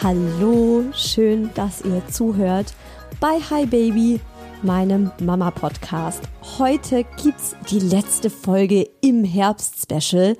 [0.00, 2.72] Hallo, schön, dass ihr zuhört
[3.18, 4.20] bei Hi Baby,
[4.62, 6.22] meinem Mama Podcast.
[6.56, 10.36] Heute gibt's die letzte Folge im Herbst Special.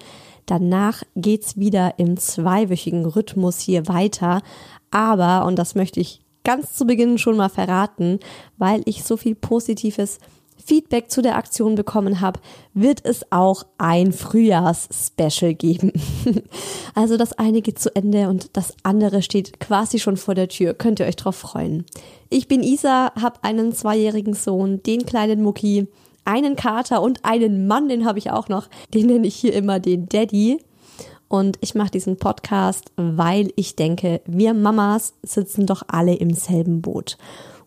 [0.46, 4.42] Danach geht's wieder im zweiwöchigen Rhythmus hier weiter.
[4.92, 8.20] Aber, und das möchte ich ganz zu Beginn schon mal verraten,
[8.58, 10.20] weil ich so viel Positives
[10.64, 12.40] Feedback zu der Aktion bekommen habe,
[12.74, 15.92] wird es auch ein Frühjahrs-Special geben.
[16.94, 20.74] also das eine geht zu Ende und das andere steht quasi schon vor der Tür.
[20.74, 21.84] Könnt ihr euch drauf freuen.
[22.28, 25.88] Ich bin Isa, habe einen zweijährigen Sohn, den kleinen Mucki,
[26.24, 28.68] einen Kater und einen Mann, den habe ich auch noch.
[28.92, 30.58] Den nenne ich hier immer den Daddy.
[31.28, 36.80] Und ich mache diesen Podcast, weil ich denke, wir Mamas sitzen doch alle im selben
[36.80, 37.18] Boot.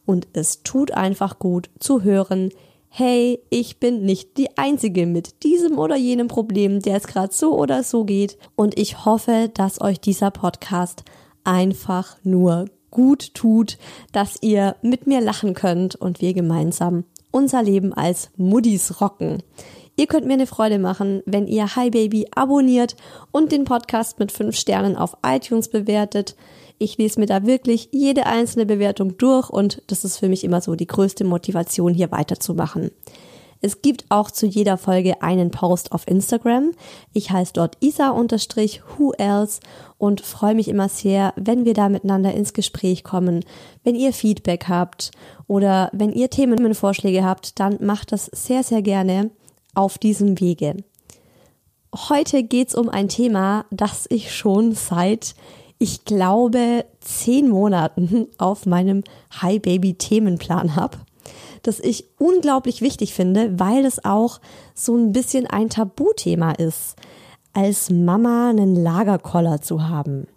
[0.06, 2.50] Und es tut einfach gut zu hören,
[2.94, 7.58] hey, ich bin nicht die Einzige mit diesem oder jenem Problem, der es gerade so
[7.58, 8.38] oder so geht.
[8.58, 11.06] Und ich hoffe, dass euch dieser Podcast
[11.46, 13.78] einfach nur gut tut,
[14.12, 19.42] dass ihr mit mir lachen könnt und wir gemeinsam unser Leben als Muddis rocken.
[19.96, 22.98] Ihr könnt mir eine Freude machen, wenn ihr Hi Baby abonniert
[23.32, 26.36] und den Podcast mit fünf Sternen auf iTunes bewertet.
[26.82, 30.62] Ich lese mir da wirklich jede einzelne Bewertung durch und das ist für mich immer
[30.62, 32.90] so die größte Motivation, hier weiterzumachen.
[33.62, 36.72] Es gibt auch zu jeder Folge einen Post auf Instagram.
[37.14, 39.60] Ich heiße dort isa-who else
[40.00, 43.46] und freue mich immer sehr, wenn wir da miteinander ins Gespräch kommen.
[43.84, 45.12] Wenn ihr Feedback habt
[45.46, 49.30] oder wenn ihr Themenvorschläge habt, dann macht das sehr, sehr gerne
[49.76, 50.78] auf diesem Wege.
[51.94, 55.36] Heute geht's um ein Thema, das ich schon seit
[55.82, 59.04] ich glaube, zehn Monaten auf meinem
[59.42, 61.00] Hi Baby Themenplan habe,
[61.64, 64.40] das ich unglaublich wichtig finde, weil es auch
[64.76, 66.98] so ein bisschen ein Tabuthema ist,
[67.54, 70.28] als Mama einen Lagerkoller zu haben,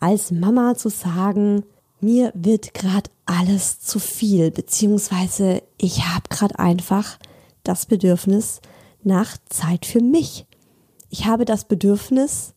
[0.00, 1.64] als Mama zu sagen,
[2.00, 7.18] mir wird gerade alles zu viel, beziehungsweise ich habe gerade einfach
[7.64, 8.62] das Bedürfnis
[9.02, 10.46] nach Zeit für mich.
[11.10, 12.54] Ich habe das Bedürfnis,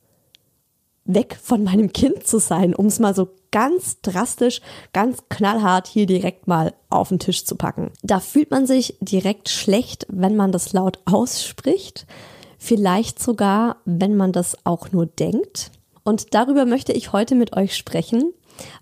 [1.14, 4.62] weg von meinem Kind zu sein, um es mal so ganz drastisch,
[4.94, 7.92] ganz knallhart hier direkt mal auf den Tisch zu packen.
[8.04, 12.06] Da fühlt man sich direkt schlecht, wenn man das laut ausspricht.
[12.60, 15.72] Vielleicht sogar, wenn man das auch nur denkt.
[16.04, 18.34] Und darüber möchte ich heute mit euch sprechen.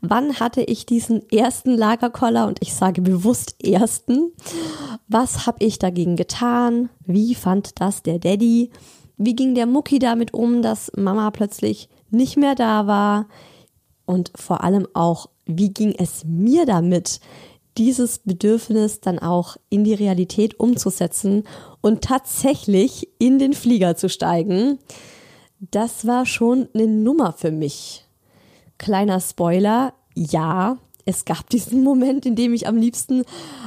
[0.01, 4.31] Wann hatte ich diesen ersten Lagerkoller und ich sage bewusst ersten?
[5.07, 6.89] Was habe ich dagegen getan?
[7.05, 8.71] Wie fand das der Daddy?
[9.17, 13.27] Wie ging der Mucki damit um, dass Mama plötzlich nicht mehr da war
[14.05, 17.19] und vor allem auch, wie ging es mir damit,
[17.77, 21.43] dieses Bedürfnis dann auch in die Realität umzusetzen
[21.81, 24.79] und tatsächlich in den Flieger zu steigen,
[25.59, 28.05] das war schon eine Nummer für mich.
[28.77, 33.23] Kleiner Spoiler, ja, es gab diesen Moment, in dem ich am liebsten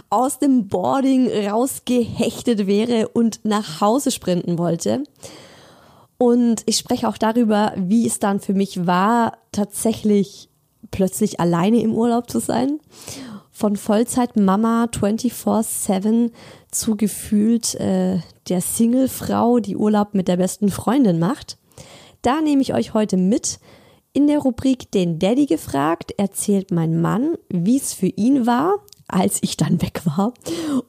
[0.08, 5.04] aus dem Boarding rausgehechtet wäre und nach Hause sprinten wollte.
[6.22, 10.50] Und ich spreche auch darüber, wie es dann für mich war, tatsächlich
[10.90, 12.78] plötzlich alleine im Urlaub zu sein.
[13.50, 16.30] Von Vollzeit-Mama 24-7
[16.70, 18.18] zu gefühlt äh,
[18.50, 21.56] der Single-Frau, die Urlaub mit der besten Freundin macht.
[22.20, 23.58] Da nehme ich euch heute mit.
[24.12, 28.74] In der Rubrik Den Daddy gefragt erzählt mein Mann, wie es für ihn war,
[29.08, 30.34] als ich dann weg war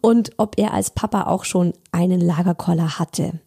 [0.01, 3.39] und ob er als Papa auch schon einen Lagerkoller hatte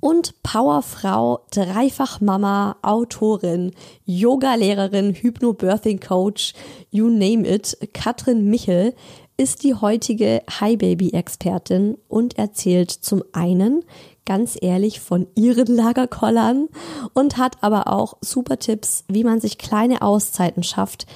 [0.00, 3.72] und Powerfrau, Dreifachmama, Autorin,
[4.04, 6.54] Yogalehrerin, Hypnobirthing-Coach,
[6.90, 8.94] you name it, Katrin Michel
[9.36, 13.84] ist die heutige Hi Baby Expertin und erzählt zum einen
[14.26, 16.68] ganz ehrlich von ihren Lagerkollern
[17.14, 21.06] und hat aber auch super Tipps, wie man sich kleine Auszeiten schafft,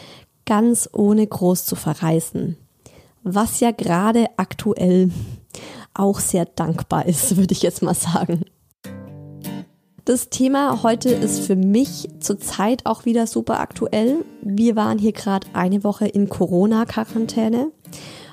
[0.46, 2.56] ganz ohne groß zu verreißen.
[3.22, 5.10] Was ja gerade aktuell
[5.94, 8.44] auch sehr dankbar ist, würde ich jetzt mal sagen.
[10.04, 14.22] Das Thema heute ist für mich zurzeit auch wieder super aktuell.
[14.42, 17.70] Wir waren hier gerade eine Woche in Corona-Quarantäne.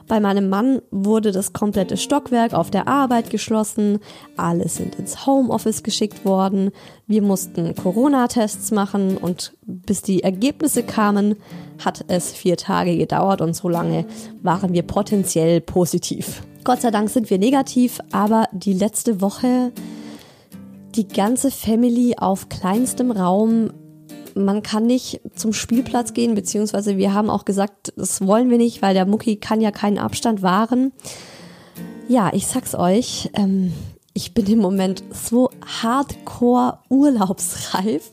[0.10, 4.00] Bei meinem Mann wurde das komplette Stockwerk auf der Arbeit geschlossen.
[4.36, 6.72] Alle sind ins Homeoffice geschickt worden.
[7.08, 11.38] Wir mussten Corona-Tests machen und bis die Ergebnisse kamen,
[11.80, 14.06] hat es vier Tage gedauert und so lange
[14.42, 16.44] waren wir potenziell positiv.
[16.66, 19.72] Gott sei Dank sind wir negativ, aber die letzte Woche
[20.96, 23.72] die ganze Family auf kleinstem Raum.
[24.34, 28.82] Man kann nicht zum Spielplatz gehen, beziehungsweise wir haben auch gesagt, das wollen wir nicht,
[28.82, 30.94] weil der Mucki kann ja keinen Abstand wahren.
[32.08, 33.74] Ja, ich sag's euch, ähm,
[34.14, 38.12] ich bin im Moment so hardcore urlaubsreif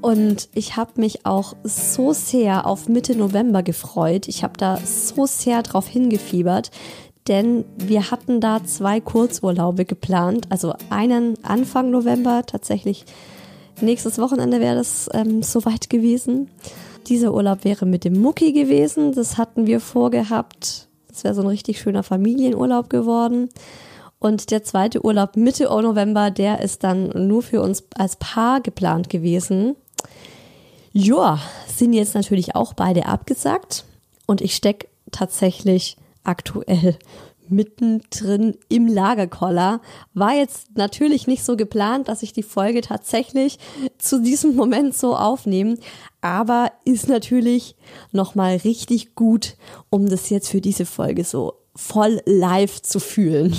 [0.00, 4.26] und ich habe mich auch so sehr auf Mitte November gefreut.
[4.26, 6.70] Ich habe da so sehr drauf hingefiebert,
[7.28, 10.46] denn wir hatten da zwei Kurzurlaube geplant.
[10.50, 13.04] Also einen Anfang November, tatsächlich
[13.80, 16.50] nächstes Wochenende wäre das ähm, soweit gewesen.
[17.06, 20.88] Dieser Urlaub wäre mit dem Mucki gewesen, das hatten wir vorgehabt.
[21.08, 23.48] Das wäre so ein richtig schöner Familienurlaub geworden.
[24.18, 29.10] Und der zweite Urlaub Mitte November, der ist dann nur für uns als Paar geplant
[29.10, 29.76] gewesen.
[30.92, 33.84] Ja, sind jetzt natürlich auch beide abgesagt.
[34.26, 36.98] Und ich stecke tatsächlich aktuell
[37.48, 39.80] mittendrin im Lagerkoller.
[40.14, 43.58] War jetzt natürlich nicht so geplant, dass ich die Folge tatsächlich
[43.98, 45.76] zu diesem Moment so aufnehme,
[46.20, 47.76] aber ist natürlich
[48.12, 49.56] nochmal richtig gut,
[49.90, 53.54] um das jetzt für diese Folge so voll live zu fühlen.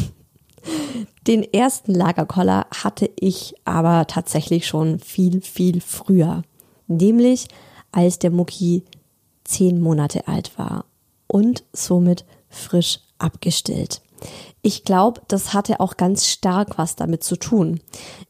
[1.27, 6.43] Den ersten Lagerkoller hatte ich aber tatsächlich schon viel, viel früher.
[6.87, 7.47] Nämlich
[7.91, 8.83] als der Mucki
[9.43, 10.85] zehn Monate alt war
[11.27, 14.01] und somit frisch abgestillt.
[14.61, 17.81] Ich glaube, das hatte auch ganz stark was damit zu tun.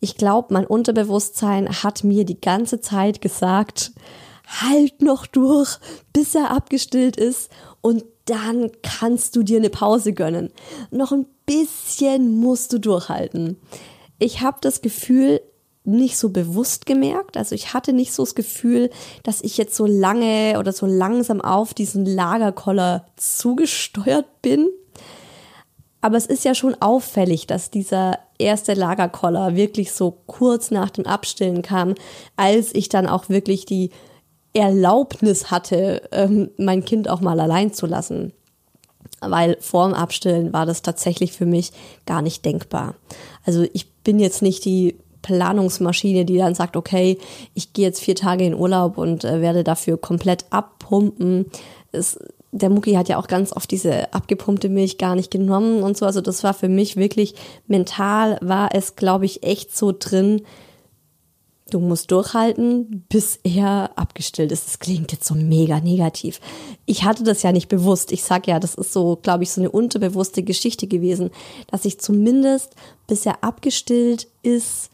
[0.02, 3.94] Ich glaube, mein Unterbewusstsein hat mir die ganze Zeit gesagt,
[4.48, 5.78] halt noch durch,
[6.14, 7.50] bis er abgestillt ist
[7.82, 10.52] und dann kannst du dir eine Pause gönnen.
[10.92, 13.58] Noch ein bisschen musst du durchhalten.
[14.20, 15.42] Ich habe das Gefühl,
[15.86, 17.38] nicht so bewusst gemerkt.
[17.38, 18.90] Also ich hatte nicht so das Gefühl,
[19.24, 24.68] dass ich jetzt so lange oder so langsam auf diesen Lagerkoller zugesteuert bin.
[26.02, 31.06] Aber es ist ja schon auffällig, dass dieser erste Lagerkoller wirklich so kurz nach dem
[31.06, 31.96] Abstillen kam,
[32.36, 33.90] als ich dann auch wirklich die
[34.54, 38.34] Erlaubnis hatte, ähm, mein Kind auch mal allein zu lassen.
[39.20, 41.72] Weil vorm Abstillen war das tatsächlich für mich
[42.06, 42.96] gar nicht denkbar.
[43.44, 47.18] Also ich bin jetzt nicht die Planungsmaschine, die dann sagt, okay,
[47.56, 51.48] ich gehe jetzt vier Tage in Urlaub und äh, werde dafür komplett abpumpen.
[51.92, 52.20] Es,
[52.52, 56.06] der Mucki hat ja auch ganz oft diese abgepumpte Milch gar nicht genommen und so.
[56.06, 57.34] Also das war für mich wirklich
[57.66, 60.44] mental war es, glaube ich, echt so drin.
[61.72, 64.68] Du musst durchhalten, bis er abgestillt ist.
[64.68, 66.40] Das klingt jetzt so mega negativ.
[66.86, 68.12] Ich hatte das ja nicht bewusst.
[68.12, 71.32] Ich sag ja, das ist so, glaube ich, so eine unterbewusste Geschichte gewesen,
[71.72, 72.76] dass ich zumindest,
[73.08, 74.92] bis er abgestillt ist,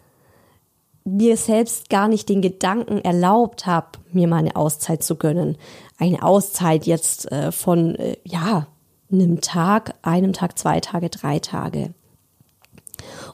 [1.04, 5.58] mir selbst gar nicht den Gedanken erlaubt habe, mir meine Auszeit zu gönnen.
[5.98, 8.68] Eine Auszeit jetzt äh, von, äh, ja,
[9.12, 11.94] einem Tag, einem Tag, zwei Tage, drei Tage.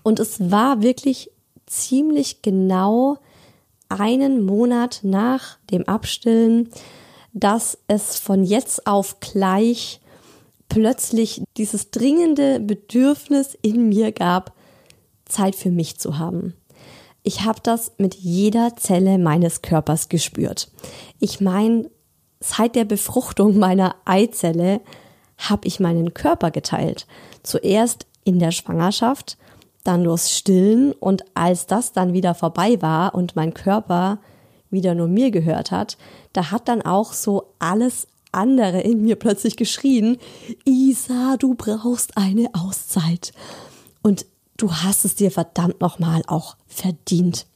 [0.04, 1.30] Und es war wirklich
[1.66, 3.18] ziemlich genau
[3.90, 6.70] einen Monat nach dem Abstillen,
[7.34, 10.02] dass es von jetzt auf gleich
[10.70, 14.54] plötzlich dieses dringende Bedürfnis in mir gab,
[15.26, 16.54] Zeit für mich zu haben.
[17.27, 20.72] Ich habe das mit jeder Zelle meines Körpers gespürt.
[21.19, 21.91] Ich meine,
[22.39, 24.79] seit der Befruchtung meiner Eizelle
[25.38, 27.05] habe ich meinen Körper geteilt.
[27.43, 29.38] Zuerst in der Schwangerschaft,
[29.84, 34.19] dann durchs Stillen und als das dann wieder vorbei war und mein Körper
[34.69, 35.98] wieder nur mir gehört hat,
[36.31, 40.17] da hat dann auch so alles andere in mir plötzlich geschrien,
[40.63, 43.34] Isa, du brauchst eine Auszeit.
[44.01, 44.25] Und
[44.58, 47.48] du hast es dir verdammt nochmal auch verdient.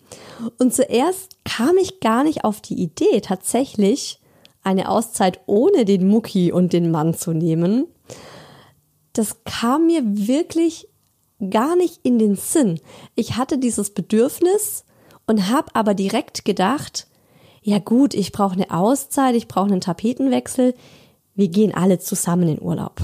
[0.60, 4.20] Und zuerst kam ich gar nicht auf die Idee, tatsächlich
[4.63, 7.88] eine Auszeit ohne den Mucki und den Mann zu nehmen.
[9.13, 10.88] Das kam mir wirklich
[11.50, 12.79] gar nicht in den Sinn.
[13.15, 14.86] Ich hatte dieses Bedürfnis
[15.25, 17.08] und habe aber direkt gedacht,
[17.63, 20.75] ja gut, ich brauche eine Auszeit, ich brauche einen Tapetenwechsel,
[21.36, 23.01] wir gehen alle zusammen in Urlaub.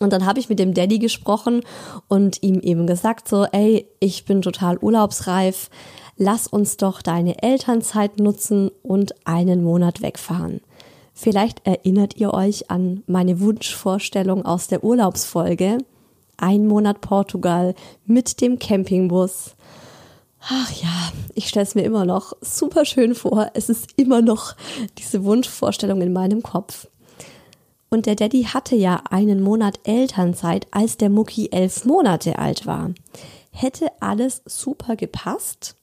[0.00, 1.62] Und dann habe ich mit dem Daddy gesprochen
[2.06, 5.70] und ihm eben gesagt so, ey, ich bin total urlaubsreif,
[6.16, 10.60] lass uns doch deine Elternzeit nutzen und einen Monat wegfahren.
[11.14, 15.78] Vielleicht erinnert ihr euch an meine Wunschvorstellung aus der Urlaubsfolge.
[16.36, 17.74] Ein Monat Portugal
[18.06, 19.56] mit dem Campingbus.
[20.40, 23.50] Ach ja, ich stelle es mir immer noch super schön vor.
[23.54, 24.54] Es ist immer noch
[24.96, 26.86] diese Wunschvorstellung in meinem Kopf.
[27.90, 32.90] Und der Daddy hatte ja einen Monat Elternzeit, als der Mucki elf Monate alt war.
[33.50, 35.74] Hätte alles super gepasst.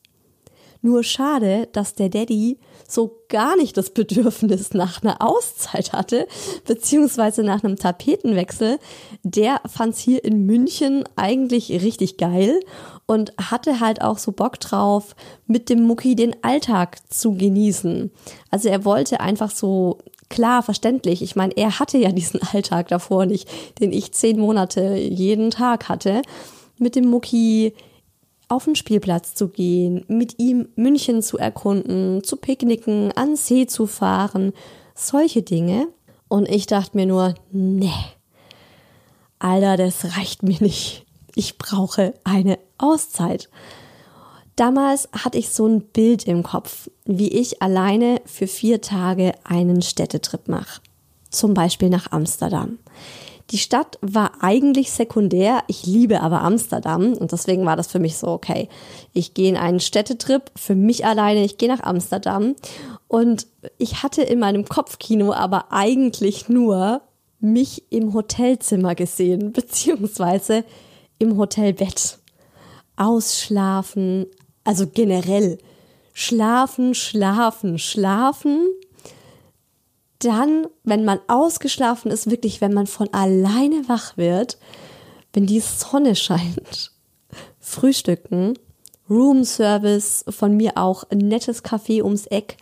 [0.86, 6.28] Nur schade, dass der Daddy so gar nicht das Bedürfnis nach einer Auszeit hatte,
[6.66, 8.78] beziehungsweise nach einem Tapetenwechsel.
[9.24, 12.60] Der fand's hier in München eigentlich richtig geil
[13.08, 15.16] und hatte halt auch so Bock drauf,
[15.48, 18.12] mit dem Mucki den Alltag zu genießen.
[18.52, 19.98] Also er wollte einfach so
[20.30, 21.22] klar, verständlich.
[21.22, 25.90] Ich meine, er hatte ja diesen Alltag davor nicht, den ich zehn Monate jeden Tag
[25.90, 26.22] hatte.
[26.78, 27.74] Mit dem Mucki
[28.48, 33.88] auf den Spielplatz zu gehen, mit ihm München zu erkunden, zu picknicken, an See zu
[33.88, 34.54] fahren,
[34.94, 35.88] solche Dinge.
[36.28, 37.92] Und ich dachte mir nur, nee,
[39.40, 41.06] Alter, das reicht mir nicht.
[41.36, 43.50] Ich brauche eine Auszeit.
[44.56, 49.82] Damals hatte ich so ein Bild im Kopf, wie ich alleine für vier Tage einen
[49.82, 50.82] Städtetrip mache.
[51.30, 52.80] Zum Beispiel nach Amsterdam.
[53.52, 58.18] Die Stadt war eigentlich sekundär, ich liebe aber Amsterdam und deswegen war das für mich
[58.18, 58.70] so, okay,
[59.14, 62.56] ich gehe in einen Städtetrip für mich alleine, ich gehe nach Amsterdam
[63.08, 63.46] und
[63.78, 67.02] ich hatte in meinem Kopfkino aber eigentlich nur
[67.40, 70.64] mich im Hotelzimmer gesehen, beziehungsweise
[71.20, 72.18] im Hotelbett.
[72.98, 74.26] Ausschlafen,
[74.66, 75.58] also generell
[76.14, 78.68] schlafen, schlafen, schlafen
[80.20, 84.58] dann, wenn man ausgeschlafen ist, wirklich, wenn man von alleine wach wird,
[85.34, 86.92] wenn die Sonne scheint,
[87.60, 88.58] frühstücken,
[89.10, 92.58] Roomservice, von mir auch ein nettes Café ums Eck,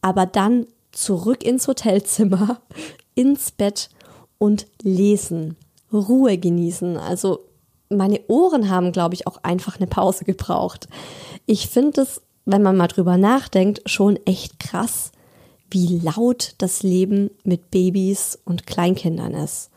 [0.00, 2.60] aber dann zurück ins Hotelzimmer,
[3.14, 3.90] ins Bett
[4.38, 5.56] und lesen,
[5.92, 6.96] Ruhe genießen.
[6.96, 7.40] Also
[7.88, 10.88] meine Ohren haben, glaube ich, auch einfach eine Pause gebraucht.
[11.46, 15.12] Ich finde es, wenn man mal drüber nachdenkt, schon echt krass,
[15.70, 19.70] wie laut das Leben mit Babys und Kleinkindern ist.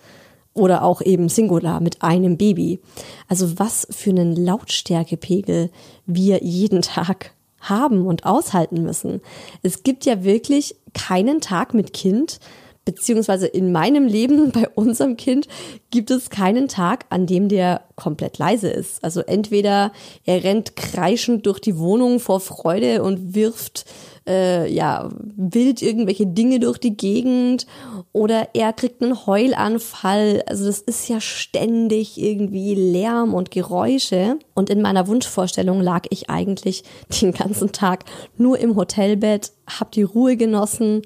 [0.53, 2.79] Oder auch eben Singular mit einem Baby.
[3.27, 5.69] Also was für einen Lautstärkepegel
[6.05, 9.21] wir jeden Tag haben und aushalten müssen.
[9.61, 12.39] Es gibt ja wirklich keinen Tag mit Kind,
[12.87, 15.47] beziehungsweise in meinem Leben, bei unserem Kind,
[15.91, 19.03] gibt es keinen Tag, an dem der komplett leise ist.
[19.03, 19.91] Also entweder
[20.25, 23.85] er rennt kreischend durch die Wohnung vor Freude und wirft
[24.25, 27.65] äh, ja, wild irgendwelche Dinge durch die Gegend
[28.13, 30.43] oder er kriegt einen Heulanfall.
[30.47, 34.37] Also das ist ja ständig irgendwie Lärm und Geräusche.
[34.53, 36.83] Und in meiner Wunschvorstellung lag ich eigentlich
[37.21, 38.05] den ganzen Tag
[38.37, 41.01] nur im Hotelbett, hab die Ruhe genossen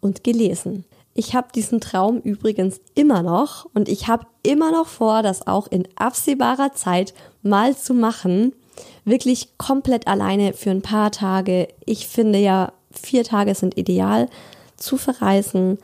[0.00, 0.84] und gelesen.
[1.18, 5.66] Ich habe diesen Traum übrigens immer noch und ich habe immer noch vor, das auch
[5.66, 8.52] in absehbarer Zeit mal zu machen
[9.04, 11.66] wirklich komplett alleine für ein paar Tage.
[11.84, 14.28] Ich finde ja, vier Tage sind ideal
[14.76, 15.78] zu verreisen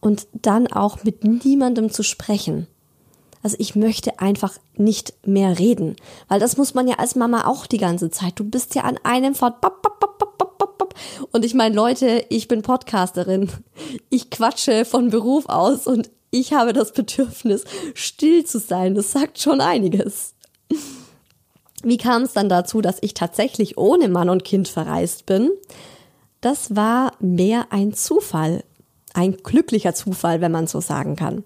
[0.00, 2.66] und dann auch mit niemandem zu sprechen.
[3.40, 5.94] Also ich möchte einfach nicht mehr reden,
[6.26, 8.32] weil das muss man ja als Mama auch die ganze Zeit.
[8.40, 9.56] Du bist ja an einem Fort.
[11.30, 13.50] Und ich meine, Leute, ich bin Podcasterin.
[14.10, 18.94] Ich quatsche von Beruf aus und ich habe das Bedürfnis, still zu sein.
[18.94, 20.34] Das sagt schon einiges.
[21.82, 25.50] Wie kam es dann dazu, dass ich tatsächlich ohne Mann und Kind verreist bin?
[26.40, 28.64] Das war mehr ein Zufall.
[29.14, 31.44] ein glücklicher Zufall, wenn man so sagen kann.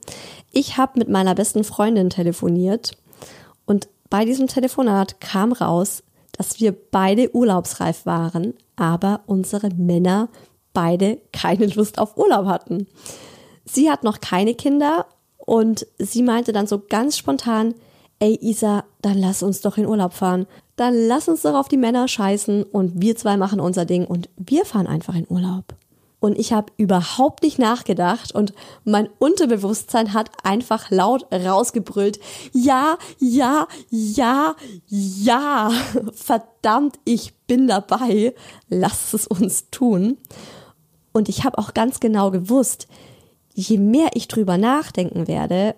[0.52, 2.96] Ich habe mit meiner besten Freundin telefoniert
[3.64, 6.02] und bei diesem Telefonat kam raus,
[6.36, 10.28] dass wir beide urlaubsreif waren, aber unsere Männer
[10.72, 12.86] beide keine Lust auf Urlaub hatten.
[13.64, 15.06] Sie hat noch keine Kinder
[15.38, 17.74] und sie meinte dann so ganz spontan,
[18.18, 20.46] ey Isa, dann lass uns doch in Urlaub fahren.
[20.76, 24.28] Dann lass uns doch auf die Männer scheißen und wir zwei machen unser Ding und
[24.36, 25.74] wir fahren einfach in Urlaub.
[26.18, 28.54] Und ich habe überhaupt nicht nachgedacht und
[28.84, 32.18] mein Unterbewusstsein hat einfach laut rausgebrüllt.
[32.52, 34.56] Ja, ja, ja,
[34.88, 35.70] ja.
[36.14, 38.34] Verdammt, ich bin dabei.
[38.68, 40.16] Lass es uns tun.
[41.12, 42.88] Und ich habe auch ganz genau gewusst,
[43.54, 45.74] je mehr ich drüber nachdenken werde,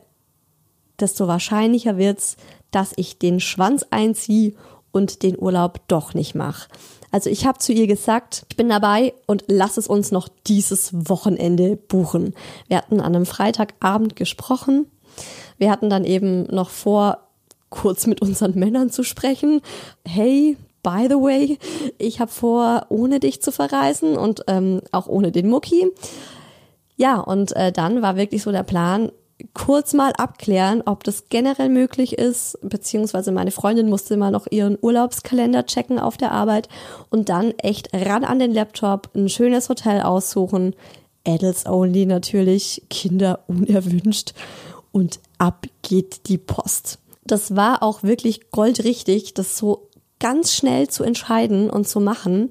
[0.98, 2.36] desto wahrscheinlicher wird's,
[2.70, 4.54] dass ich den Schwanz einziehe
[4.90, 6.68] und den Urlaub doch nicht mache.
[7.10, 10.90] Also ich habe zu ihr gesagt, ich bin dabei und lass es uns noch dieses
[10.92, 12.34] Wochenende buchen.
[12.68, 14.86] Wir hatten an einem Freitagabend gesprochen.
[15.56, 17.28] Wir hatten dann eben noch vor,
[17.70, 19.60] kurz mit unseren Männern zu sprechen.
[20.06, 21.58] Hey, by the way,
[21.98, 25.86] ich habe vor, ohne dich zu verreisen und ähm, auch ohne den Mucki.
[26.96, 29.12] Ja, und äh, dann war wirklich so der Plan,
[29.54, 34.76] kurz mal abklären, ob das generell möglich ist, beziehungsweise meine Freundin musste mal noch ihren
[34.80, 36.68] Urlaubskalender checken auf der Arbeit
[37.10, 40.74] und dann echt ran an den Laptop, ein schönes Hotel aussuchen,
[41.26, 44.32] Adults only natürlich, Kinder unerwünscht
[44.92, 46.98] und ab geht die Post.
[47.24, 52.50] Das war auch wirklich goldrichtig, das so ganz schnell zu entscheiden und zu machen,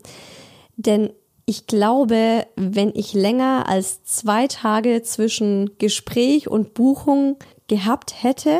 [0.77, 1.11] denn
[1.49, 7.37] ich glaube, wenn ich länger als zwei Tage zwischen Gespräch und Buchung
[7.67, 8.59] gehabt hätte,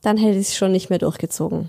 [0.00, 1.68] dann hätte ich es schon nicht mehr durchgezogen.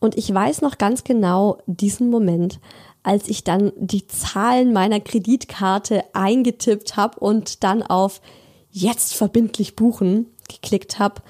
[0.00, 2.60] Und ich weiß noch ganz genau diesen Moment,
[3.02, 8.22] als ich dann die Zahlen meiner Kreditkarte eingetippt habe und dann auf
[8.70, 11.20] jetzt verbindlich buchen geklickt habe.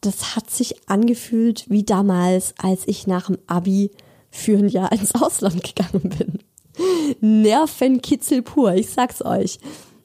[0.00, 3.90] Das hat sich angefühlt wie damals, als ich nach dem Abi
[4.30, 6.38] für ein Jahr ins Ausland gegangen bin.
[7.20, 9.58] Nervenkitzel pur, ich sag's euch.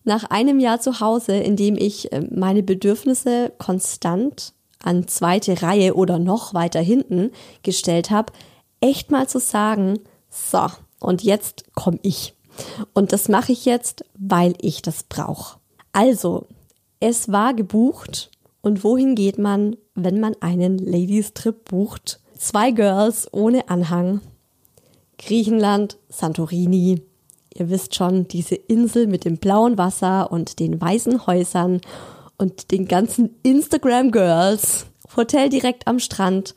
[0.03, 5.95] Nach einem Jahr zu Hause, in dem ich äh, meine Bedürfnisse konstant an zweite Reihe
[5.95, 7.31] oder noch weiter hinten
[7.63, 8.31] gestellt habe,
[8.81, 9.99] echt mal zu sagen,
[10.29, 10.67] so,
[10.99, 12.35] und jetzt komme ich.
[12.93, 15.59] Und das mache ich jetzt, weil ich das brauche.
[15.91, 16.47] Also,
[16.99, 18.31] es war gebucht.
[18.61, 22.19] Und wohin geht man, wenn man einen Ladies Trip bucht?
[22.37, 24.21] Zwei Girls ohne Anhang
[25.17, 27.01] Griechenland, Santorini.
[27.53, 31.81] Ihr wisst schon, diese Insel mit dem blauen Wasser und den weißen Häusern
[32.37, 34.87] und den ganzen Instagram Girls.
[35.15, 36.55] Hotel direkt am Strand.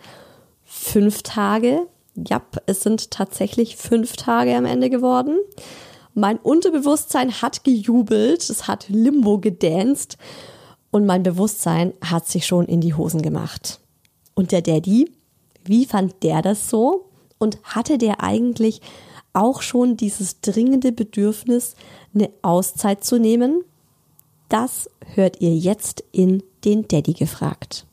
[0.64, 1.86] Fünf Tage.
[2.16, 5.38] Ja, es sind tatsächlich fünf Tage am Ende geworden.
[6.14, 10.18] Mein Unterbewusstsein hat gejubelt, es hat Limbo gedanced
[10.90, 13.78] und mein Bewusstsein hat sich schon in die Hosen gemacht.
[14.34, 15.12] Und der Daddy,
[15.64, 17.07] wie fand der das so?
[17.38, 18.80] Und hatte der eigentlich
[19.32, 21.76] auch schon dieses dringende Bedürfnis,
[22.14, 23.62] eine Auszeit zu nehmen?
[24.48, 27.86] Das hört ihr jetzt in den Daddy gefragt.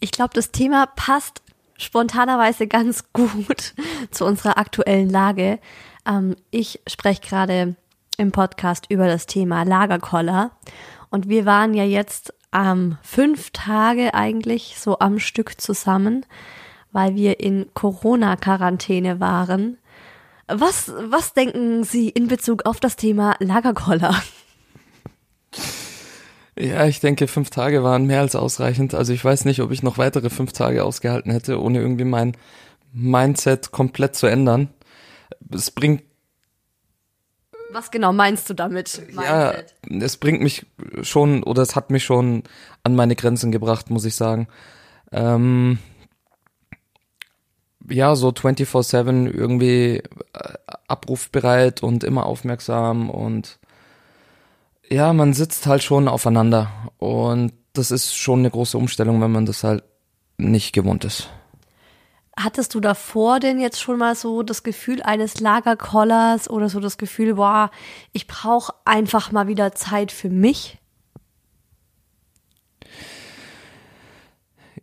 [0.00, 1.42] Ich glaube, das Thema passt
[1.78, 3.74] spontanerweise ganz gut
[4.10, 5.58] zu unserer aktuellen Lage.
[6.06, 7.76] Ähm, ich spreche gerade
[8.18, 10.50] im Podcast über das Thema Lagerkoller
[11.10, 16.26] und wir waren ja jetzt ähm, fünf Tage eigentlich so am Stück zusammen
[16.92, 19.78] weil wir in Corona-Quarantäne waren.
[20.46, 24.14] Was, was denken Sie in Bezug auf das Thema Lagerkoller?
[26.58, 28.94] Ja, ich denke, fünf Tage waren mehr als ausreichend.
[28.94, 32.36] Also ich weiß nicht, ob ich noch weitere fünf Tage ausgehalten hätte, ohne irgendwie mein
[32.92, 34.68] Mindset komplett zu ändern.
[35.50, 36.02] Es bringt.
[37.70, 39.00] Was genau meinst du damit?
[39.14, 39.74] Mindset?
[39.88, 40.66] Ja, es bringt mich
[41.00, 42.42] schon, oder es hat mich schon
[42.82, 44.46] an meine Grenzen gebracht, muss ich sagen.
[45.10, 45.78] Ähm,
[47.88, 50.54] ja, so 24-7 irgendwie äh,
[50.88, 53.58] abrufbereit und immer aufmerksam und
[54.88, 59.46] ja, man sitzt halt schon aufeinander und das ist schon eine große Umstellung, wenn man
[59.46, 59.84] das halt
[60.36, 61.30] nicht gewohnt ist.
[62.38, 66.96] Hattest du davor denn jetzt schon mal so das Gefühl eines Lagerkollers oder so das
[66.96, 67.70] Gefühl, boah,
[68.12, 70.78] ich brauche einfach mal wieder Zeit für mich?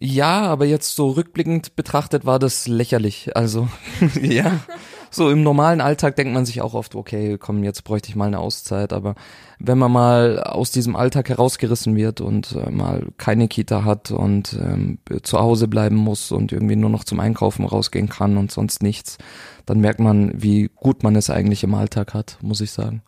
[0.02, 3.36] Ja, aber jetzt so rückblickend betrachtet war das lächerlich.
[3.36, 3.68] Also,
[4.22, 4.60] ja.
[5.12, 8.28] So im normalen Alltag denkt man sich auch oft, okay, komm, jetzt bräuchte ich mal
[8.28, 8.94] eine Auszeit.
[8.94, 9.16] Aber
[9.58, 14.54] wenn man mal aus diesem Alltag herausgerissen wird und äh, mal keine Kita hat und
[14.54, 18.84] ähm, zu Hause bleiben muss und irgendwie nur noch zum Einkaufen rausgehen kann und sonst
[18.84, 19.18] nichts,
[19.66, 23.02] dann merkt man, wie gut man es eigentlich im Alltag hat, muss ich sagen.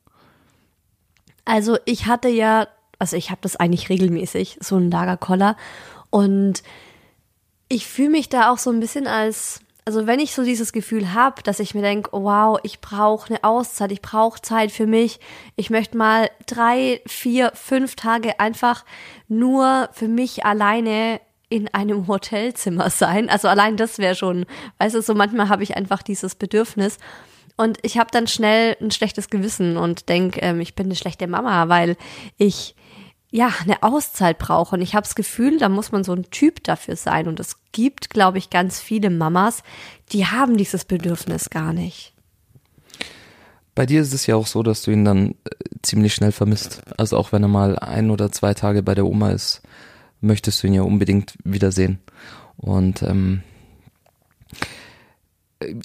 [1.45, 5.56] Also ich hatte ja, also ich habe das eigentlich regelmäßig, so ein Lagerkoller.
[6.12, 6.62] Und
[7.69, 11.13] ich fühle mich da auch so ein bisschen als, also wenn ich so dieses Gefühl
[11.13, 15.19] habe, dass ich mir denke, wow, ich brauche eine Auszeit, ich brauche Zeit für mich,
[15.56, 18.86] ich möchte mal drei, vier, fünf Tage einfach
[19.28, 23.30] nur für mich alleine in einem Hotelzimmer sein.
[23.30, 24.45] Also allein das wäre schon,
[24.80, 26.97] weißt du, so manchmal habe ich einfach dieses Bedürfnis.
[27.56, 31.28] Und ich habe dann schnell ein schlechtes Gewissen und denke, ähm, ich bin eine schlechte
[31.28, 31.95] Mama, weil
[32.38, 32.76] ich
[33.31, 34.75] ja eine Auszeit brauche.
[34.75, 37.27] Und ich habe das Gefühl, da muss man so ein Typ dafür sein.
[37.27, 39.63] Und es gibt, glaube ich, ganz viele Mamas,
[40.11, 42.13] die haben dieses Bedürfnis gar nicht.
[43.73, 46.81] Bei dir ist es ja auch so, dass du ihn dann äh, ziemlich schnell vermisst.
[46.97, 49.61] Also auch wenn er mal ein oder zwei Tage bei der Oma ist,
[50.19, 51.99] möchtest du ihn ja unbedingt wiedersehen.
[52.57, 53.43] Und ähm,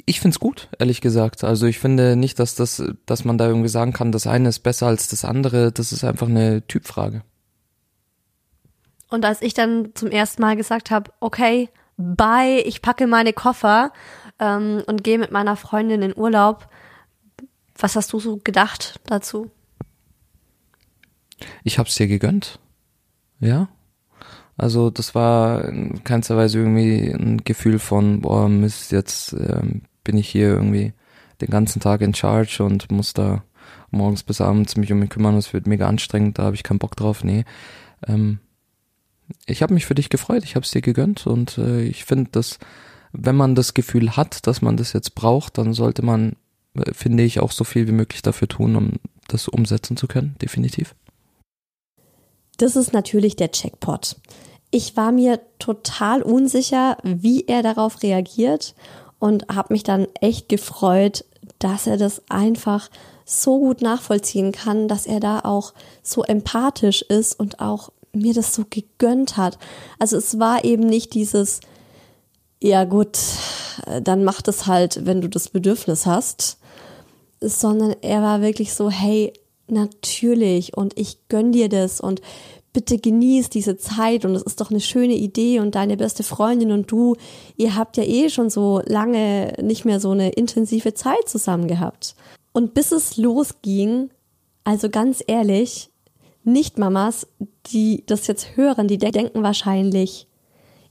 [0.05, 1.45] ich find's gut, ehrlich gesagt.
[1.45, 4.61] Also ich finde nicht, dass das, dass man da irgendwie sagen kann, das eine ist
[4.61, 5.71] besser als das andere.
[5.71, 7.23] Das ist einfach eine Typfrage.
[9.09, 13.93] Und als ich dann zum ersten Mal gesagt habe, okay, bye, ich packe meine Koffer
[14.39, 16.69] ähm, und gehe mit meiner Freundin in Urlaub,
[17.79, 19.51] was hast du so gedacht dazu?
[21.63, 22.59] Ich hab's dir gegönnt.
[23.41, 23.69] Ja.
[24.57, 30.17] Also das war in keinster Weise irgendwie ein Gefühl von, boah, Mist, jetzt ähm, bin
[30.17, 30.95] ich hier irgendwie
[31.43, 33.45] den ganzen Tag in Charge und muss da
[33.91, 36.79] morgens bis abends mich um mich kümmern, es wird mega anstrengend, da habe ich keinen
[36.79, 37.23] Bock drauf.
[37.23, 37.45] Nee.
[38.07, 38.39] Ähm,
[39.47, 42.31] ich habe mich für dich gefreut, ich habe es dir gegönnt und äh, ich finde,
[42.31, 42.59] dass
[43.13, 46.37] wenn man das Gefühl hat, dass man das jetzt braucht, dann sollte man,
[46.75, 48.93] äh, finde ich, auch so viel wie möglich dafür tun, um
[49.29, 50.95] das umsetzen zu können, definitiv.
[52.59, 54.17] Das ist natürlich der Checkpot.
[54.71, 58.75] Ich war mir total unsicher, wie er darauf reagiert
[59.19, 61.25] und habe mich dann echt gefreut,
[61.59, 62.91] dass er das einfach
[63.25, 68.55] so gut nachvollziehen kann, dass er da auch so empathisch ist und auch mir das
[68.55, 69.59] so gegönnt hat.
[69.99, 71.61] Also es war eben nicht dieses,
[72.63, 73.19] ja gut,
[74.03, 76.59] dann mach das halt, wenn du das Bedürfnis hast,
[77.41, 79.33] sondern er war wirklich so, hey,
[79.69, 82.21] natürlich und ich gönn dir das und
[82.73, 86.73] bitte genieß diese Zeit und es ist doch eine schöne Idee und deine beste Freundin
[86.73, 87.17] und du,
[87.57, 92.15] ihr habt ja eh schon so lange nicht mehr so eine intensive Zeit zusammen gehabt.
[92.53, 94.11] Und bis es losging,
[94.65, 95.91] also ganz ehrlich,
[96.47, 97.27] nicht Mamas,
[97.67, 100.29] die das jetzt hören, die denken wahrscheinlich,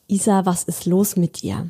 [0.07, 1.69] Isa, was ist los mit dir?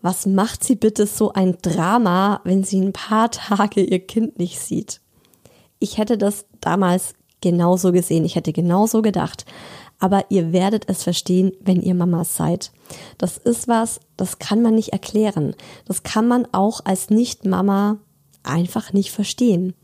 [0.00, 4.58] Was macht sie bitte so ein Drama, wenn sie ein paar Tage ihr Kind nicht
[4.58, 5.00] sieht?
[5.78, 9.44] Ich hätte das damals genauso gesehen, ich hätte genauso gedacht.
[10.00, 12.72] Aber ihr werdet es verstehen, wenn ihr Mamas seid.
[13.18, 15.54] Das ist was, das kann man nicht erklären.
[15.86, 17.98] Das kann man auch als Nicht-Mama
[18.42, 19.74] einfach nicht verstehen.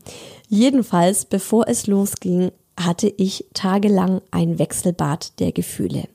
[0.49, 6.05] Jedenfalls, bevor es losging, hatte ich tagelang ein Wechselbad der Gefühle.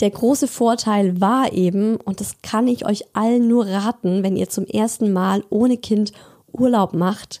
[0.00, 4.48] Der große Vorteil war eben, und das kann ich euch allen nur raten, wenn ihr
[4.48, 6.12] zum ersten Mal ohne Kind
[6.52, 7.40] Urlaub macht,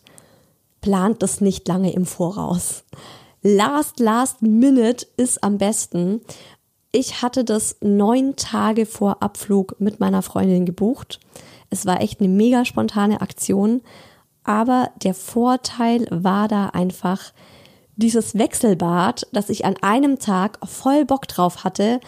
[0.80, 2.84] plant das nicht lange im Voraus.
[3.42, 6.20] Last, last minute ist am besten.
[6.90, 11.20] Ich hatte das neun Tage vor Abflug mit meiner Freundin gebucht.
[11.70, 13.82] Es war echt eine mega spontane Aktion.
[14.42, 17.32] Aber der Vorteil war da einfach
[17.98, 22.00] dieses Wechselbad, dass ich an einem Tag voll Bock drauf hatte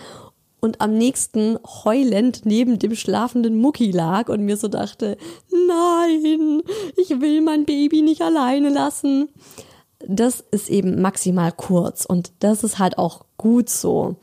[0.61, 5.19] und am nächsten heulend neben dem schlafenden Mucki lag und mir so dachte,
[5.51, 6.63] nein,
[6.97, 9.29] ich will mein Baby nicht alleine lassen
[10.07, 14.17] das ist eben maximal kurz und das ist halt auch gut so.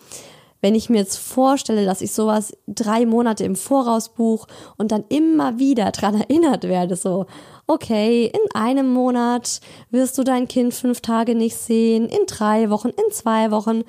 [0.62, 5.06] Wenn ich mir jetzt vorstelle, dass ich sowas drei Monate im Voraus buche und dann
[5.10, 7.26] immer wieder dran erinnert werde, so,
[7.67, 12.89] okay, in einem Monat wirst du dein Kind fünf Tage nicht sehen, in drei Wochen,
[12.89, 13.84] in zwei Wochen,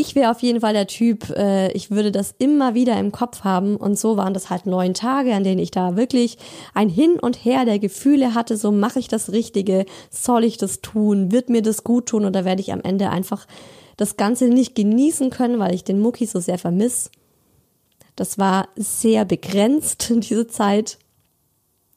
[0.00, 3.42] ich wäre auf jeden Fall der Typ, äh, ich würde das immer wieder im Kopf
[3.42, 3.76] haben.
[3.76, 6.38] Und so waren das halt neun Tage, an denen ich da wirklich
[6.72, 8.56] ein Hin und Her der Gefühle hatte.
[8.56, 12.44] So mache ich das Richtige, soll ich das tun, wird mir das gut tun oder
[12.44, 13.46] werde ich am Ende einfach
[13.98, 17.10] das Ganze nicht genießen können, weil ich den Mucki so sehr vermiss.
[18.16, 20.98] Das war sehr begrenzt in diese Zeit.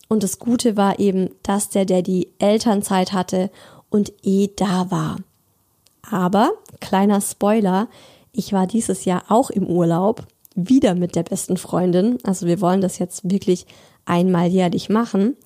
[0.09, 3.49] Und das Gute war eben, dass der, der die Elternzeit hatte
[3.89, 5.19] und eh da war.
[6.01, 7.87] Aber, kleiner Spoiler,
[8.33, 12.17] ich war dieses Jahr auch im Urlaub, wieder mit der besten Freundin.
[12.23, 13.65] Also wir wollen das jetzt wirklich
[14.05, 15.37] einmal jährlich machen.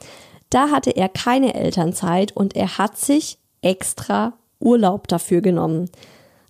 [0.50, 5.90] Da hatte er keine Elternzeit und er hat sich extra Urlaub dafür genommen.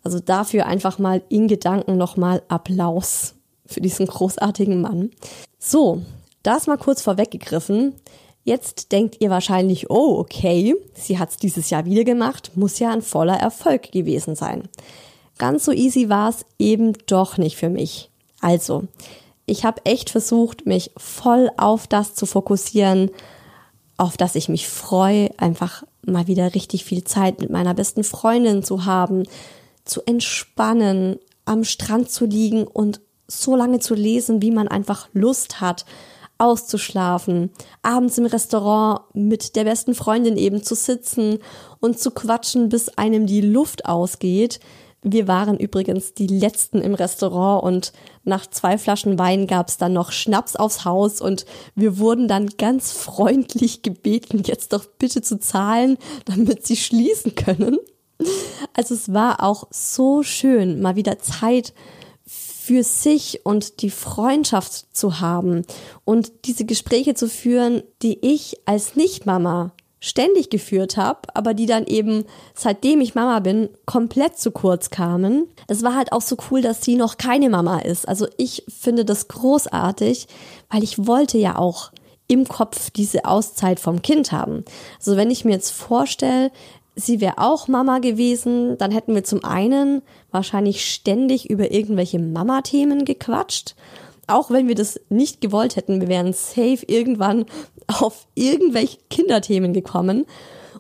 [0.05, 3.33] Also dafür einfach mal in Gedanken nochmal Applaus
[3.65, 5.09] für diesen großartigen Mann.
[5.57, 6.03] So,
[6.43, 7.95] das mal kurz vorweggegriffen.
[8.43, 13.01] Jetzt denkt ihr wahrscheinlich, oh, okay, sie hat's dieses Jahr wieder gemacht, muss ja ein
[13.01, 14.69] voller Erfolg gewesen sein.
[15.39, 18.11] Ganz so easy war's eben doch nicht für mich.
[18.41, 18.83] Also,
[19.47, 23.09] ich habe echt versucht, mich voll auf das zu fokussieren,
[23.97, 28.61] auf das ich mich freue, einfach mal wieder richtig viel Zeit mit meiner besten Freundin
[28.61, 29.23] zu haben,
[29.85, 35.61] zu entspannen, am Strand zu liegen und so lange zu lesen, wie man einfach Lust
[35.61, 35.85] hat,
[36.37, 41.39] auszuschlafen, abends im Restaurant mit der besten Freundin eben zu sitzen
[41.79, 44.59] und zu quatschen, bis einem die Luft ausgeht.
[45.01, 47.93] Wir waren übrigens die letzten im Restaurant und
[48.23, 51.45] nach zwei Flaschen Wein gab's dann noch Schnaps aufs Haus und
[51.75, 57.77] wir wurden dann ganz freundlich gebeten, jetzt doch bitte zu zahlen, damit sie schließen können.
[58.73, 61.73] Also es war auch so schön, mal wieder Zeit
[62.25, 65.63] für sich und die Freundschaft zu haben
[66.03, 71.85] und diese Gespräche zu führen, die ich als Nicht-Mama ständig geführt habe, aber die dann
[71.85, 75.47] eben, seitdem ich Mama bin, komplett zu kurz kamen.
[75.67, 78.07] Es war halt auch so cool, dass sie noch keine Mama ist.
[78.07, 80.27] Also ich finde das großartig,
[80.69, 81.91] weil ich wollte ja auch
[82.27, 84.63] im Kopf diese Auszeit vom Kind haben.
[84.97, 86.51] Also wenn ich mir jetzt vorstelle,
[86.95, 93.05] sie wäre auch Mama gewesen, dann hätten wir zum einen wahrscheinlich ständig über irgendwelche Mama-Themen
[93.05, 93.75] gequatscht.
[94.27, 97.45] Auch wenn wir das nicht gewollt hätten, wir wären safe irgendwann
[97.87, 100.25] auf irgendwelche Kinderthemen gekommen.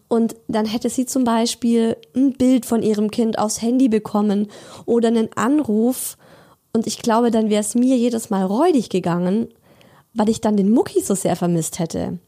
[0.07, 4.47] Und dann hätte sie zum Beispiel ein Bild von ihrem Kind aufs Handy bekommen
[4.85, 6.17] oder einen Anruf.
[6.73, 9.49] Und ich glaube, dann wäre es mir jedes Mal räudig gegangen,
[10.13, 12.19] weil ich dann den Mucki so sehr vermisst hätte.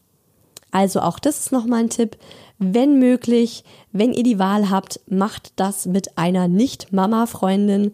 [0.70, 2.16] Also auch das ist nochmal ein Tipp.
[2.58, 7.92] Wenn möglich, wenn ihr die Wahl habt, macht das mit einer Nicht-Mama-Freundin,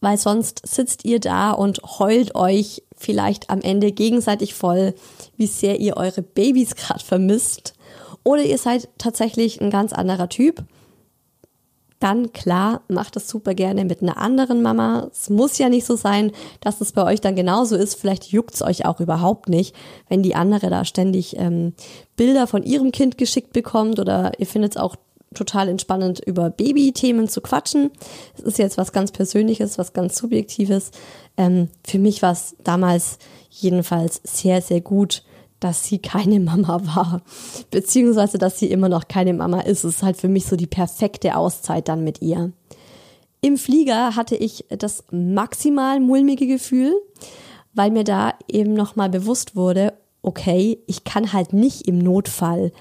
[0.00, 4.94] weil sonst sitzt ihr da und heult euch vielleicht am Ende gegenseitig voll,
[5.36, 7.74] wie sehr ihr eure Babys gerade vermisst.
[8.24, 10.64] Oder ihr seid tatsächlich ein ganz anderer Typ
[11.98, 15.08] dann klar, macht das super gerne mit einer anderen Mama.
[15.10, 17.94] Es muss ja nicht so sein, dass es bei euch dann genauso ist.
[17.94, 19.74] Vielleicht juckt es euch auch überhaupt nicht,
[20.08, 21.72] wenn die andere da ständig ähm,
[22.16, 24.96] Bilder von ihrem Kind geschickt bekommt oder ihr findet es auch
[25.34, 27.90] total entspannend, über Baby-Themen zu quatschen.
[28.36, 30.90] Es ist jetzt was ganz Persönliches, was ganz Subjektives.
[31.36, 33.18] Ähm, für mich war es damals
[33.50, 35.22] jedenfalls sehr, sehr gut,
[35.60, 37.22] dass sie keine Mama war,
[37.70, 39.84] beziehungsweise dass sie immer noch keine Mama ist.
[39.84, 42.52] Es ist halt für mich so die perfekte Auszeit dann mit ihr.
[43.40, 46.94] Im Flieger hatte ich das maximal mulmige Gefühl,
[47.74, 49.92] weil mir da eben nochmal bewusst wurde,
[50.22, 52.72] okay, ich kann halt nicht im Notfall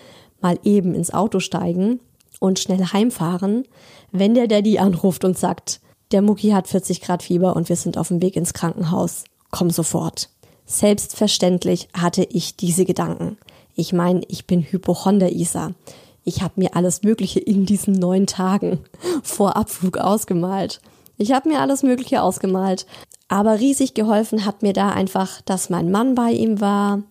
[0.42, 2.00] mal eben ins Auto steigen
[2.40, 3.64] und schnell heimfahren,
[4.12, 7.98] wenn der Daddy anruft und sagt, der Mucki hat 40 Grad Fieber und wir sind
[7.98, 9.26] auf dem Weg ins Krankenhaus.
[9.52, 10.30] Komm sofort.
[10.66, 13.38] Selbstverständlich hatte ich diese Gedanken.
[13.76, 15.74] Ich meine, ich bin Hypochonder, Isa.
[16.24, 18.80] Ich habe mir alles Mögliche in diesen neun Tagen
[19.24, 20.82] vor Abflug ausgemalt.
[21.18, 22.86] Ich habe mir alles Mögliche ausgemalt.
[23.28, 27.02] Aber riesig geholfen hat mir da einfach, dass mein Mann bei ihm war.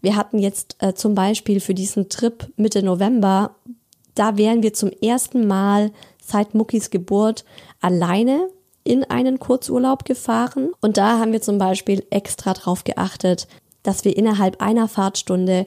[0.00, 3.54] Wir hatten jetzt äh, zum Beispiel für diesen Trip Mitte November,
[4.14, 7.44] da wären wir zum ersten Mal seit Muckis Geburt
[7.80, 8.48] alleine
[8.90, 13.46] in einen Kurzurlaub gefahren und da haben wir zum Beispiel extra darauf geachtet,
[13.84, 15.64] dass wir innerhalb einer Fahrtstunde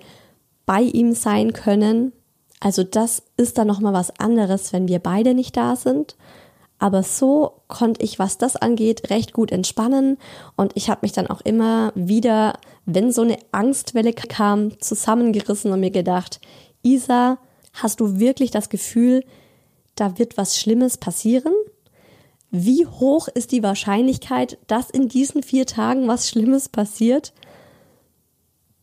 [0.66, 2.12] bei ihm sein können.
[2.60, 6.18] Also das ist dann nochmal was anderes, wenn wir beide nicht da sind.
[6.80, 10.18] Aber so konnte ich, was das angeht, recht gut entspannen
[10.58, 15.80] und ich habe mich dann auch immer wieder, wenn so eine Angstwelle kam, zusammengerissen und
[15.80, 16.42] mir gedacht,
[16.82, 17.38] Isa,
[17.72, 19.24] hast du wirklich das Gefühl,
[19.96, 21.54] da wird was Schlimmes passieren?
[22.56, 27.34] Wie hoch ist die Wahrscheinlichkeit, dass in diesen vier Tagen was Schlimmes passiert?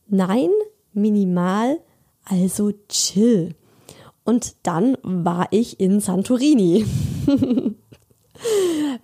[0.09, 0.50] Nein,
[0.92, 1.78] minimal,
[2.24, 3.54] also chill.
[4.24, 6.85] Und dann war ich in Santorini.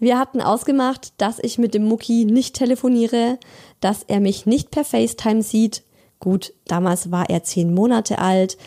[0.00, 3.38] Wir hatten ausgemacht, dass ich mit dem Mucki nicht telefoniere,
[3.78, 5.84] dass er mich nicht per FaceTime sieht.
[6.18, 8.58] Gut, damals war er zehn Monate alt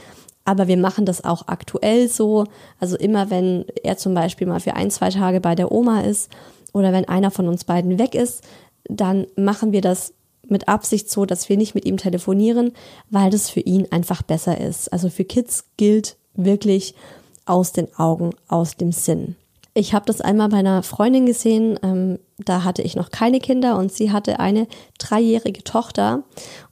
[0.50, 2.46] aber wir machen das auch aktuell so.
[2.80, 6.32] Also immer wenn er zum Beispiel mal für ein, zwei Tage bei der Oma ist
[6.74, 8.44] oder wenn einer von uns beiden weg ist,
[8.86, 10.16] dann machen wir das
[10.48, 12.72] mit Absicht so, dass wir nicht mit ihm telefonieren,
[13.12, 14.92] weil das für ihn einfach besser ist.
[14.92, 16.96] Also für Kids gilt wirklich
[17.46, 19.36] aus den Augen, aus dem Sinn.
[19.76, 23.78] Ich habe das einmal bei einer Freundin gesehen, ähm, da hatte ich noch keine Kinder
[23.78, 24.66] und sie hatte eine
[24.98, 26.24] dreijährige Tochter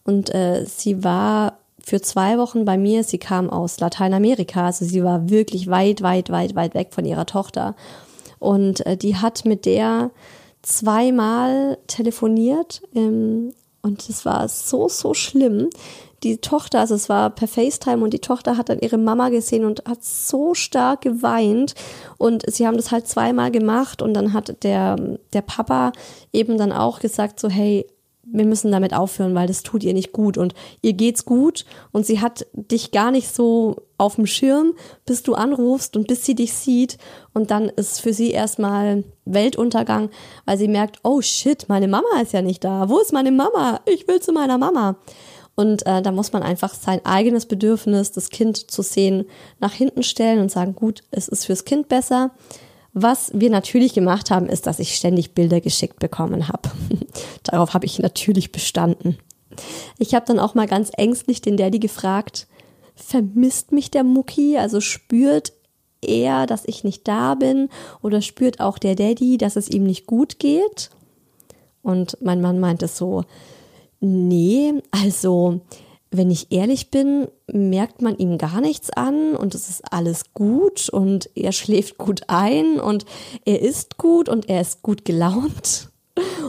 [0.04, 3.06] und äh, sie war für zwei Wochen bei mir.
[3.06, 7.26] Sie kam aus Lateinamerika, also sie war wirklich weit, weit, weit, weit weg von ihrer
[7.26, 7.78] Tochter.
[8.40, 10.12] Und äh, die hat mit der
[10.62, 15.70] zweimal telefoniert ähm, und es war so, so schlimm.
[16.24, 19.64] die Tochter, also es war per FaceTime und die Tochter hat dann ihre Mama gesehen
[19.64, 21.74] und hat so stark geweint
[22.18, 24.98] und sie haben das halt zweimal gemacht und dann hat der,
[25.32, 25.94] der Papa
[26.34, 27.88] eben dann auch gesagt so, hey,
[28.32, 32.06] wir müssen damit aufhören, weil das tut ihr nicht gut und ihr geht's gut und
[32.06, 34.74] sie hat dich gar nicht so auf dem Schirm,
[35.06, 36.98] bis du anrufst und bis sie dich sieht
[37.34, 40.10] und dann ist für sie erstmal Weltuntergang,
[40.46, 42.90] weil sie merkt, oh shit, meine Mama ist ja nicht da.
[42.90, 43.82] Wo ist meine Mama?
[43.86, 44.98] Ich will zu meiner Mama.
[45.56, 49.26] Und äh, da muss man einfach sein eigenes Bedürfnis, das Kind zu sehen,
[49.60, 52.30] nach hinten stellen und sagen, gut, es ist fürs Kind besser.
[52.94, 56.70] Was wir natürlich gemacht haben, ist, dass ich ständig Bilder geschickt bekommen habe.
[57.44, 59.18] Darauf habe ich natürlich bestanden.
[59.98, 62.48] Ich habe dann auch mal ganz ängstlich den Daddy gefragt,
[62.96, 64.58] vermisst mich der Mucki?
[64.58, 65.54] Also spürt
[66.02, 67.70] er, dass ich nicht da bin?
[68.02, 70.90] Oder spürt auch der Daddy, dass es ihm nicht gut geht?
[71.82, 73.24] Und mein Mann meinte so,
[74.00, 75.62] nee, also
[76.12, 80.90] wenn ich ehrlich bin, merkt man ihm gar nichts an und es ist alles gut
[80.90, 83.06] und er schläft gut ein und
[83.46, 85.90] er isst gut und er ist gut gelaunt.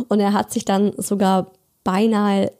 [0.08, 1.52] Und er hat sich dann sogar
[1.84, 2.52] beinahe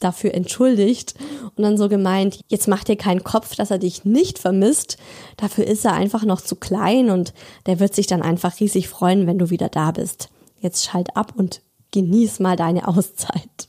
[0.00, 1.14] dafür entschuldigt
[1.56, 4.98] und dann so gemeint, jetzt macht dir keinen Kopf, dass er dich nicht vermisst.
[5.36, 7.32] Dafür ist er einfach noch zu klein und
[7.66, 10.28] der wird sich dann einfach riesig freuen, wenn du wieder da bist.
[10.60, 11.62] Jetzt schalt ab und
[11.92, 13.68] genieß mal deine Auszeit.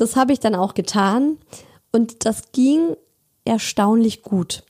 [0.00, 1.36] Das habe ich dann auch getan
[1.92, 2.96] und das ging
[3.44, 4.62] erstaunlich gut.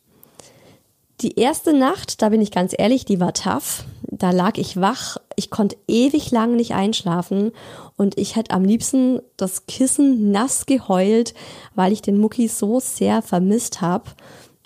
[1.21, 3.85] Die erste Nacht, da bin ich ganz ehrlich, die war tough.
[4.11, 7.53] Da lag ich wach, ich konnte ewig lang nicht einschlafen
[7.97, 11.35] und ich hätte am liebsten das Kissen nass geheult,
[11.77, 14.11] weil ich den Mucki so sehr vermisst habe.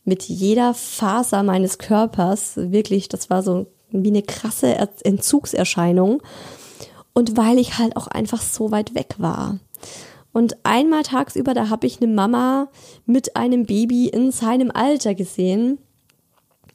[0.06, 6.22] Mit jeder Faser meines Körpers, wirklich, das war so wie eine krasse Entzugserscheinung.
[7.12, 9.58] Und weil ich halt auch einfach so weit weg war.
[10.34, 12.68] Und einmal tagsüber, da habe ich eine Mama
[13.06, 15.78] mit einem Baby in seinem Alter gesehen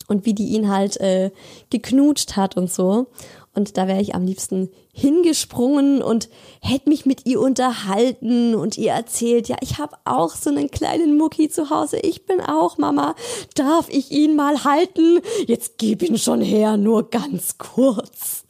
[0.08, 1.30] und wie die ihn halt äh,
[1.70, 3.08] geknutscht hat und so.
[3.54, 6.30] Und da wäre ich am liebsten hingesprungen und
[6.62, 11.18] hätte mich mit ihr unterhalten und ihr erzählt, ja, ich habe auch so einen kleinen
[11.18, 11.98] Mucki zu Hause.
[11.98, 13.14] Ich bin auch Mama.
[13.56, 15.20] Darf ich ihn mal halten?
[15.48, 18.46] Jetzt gib ihn schon her, nur ganz kurz.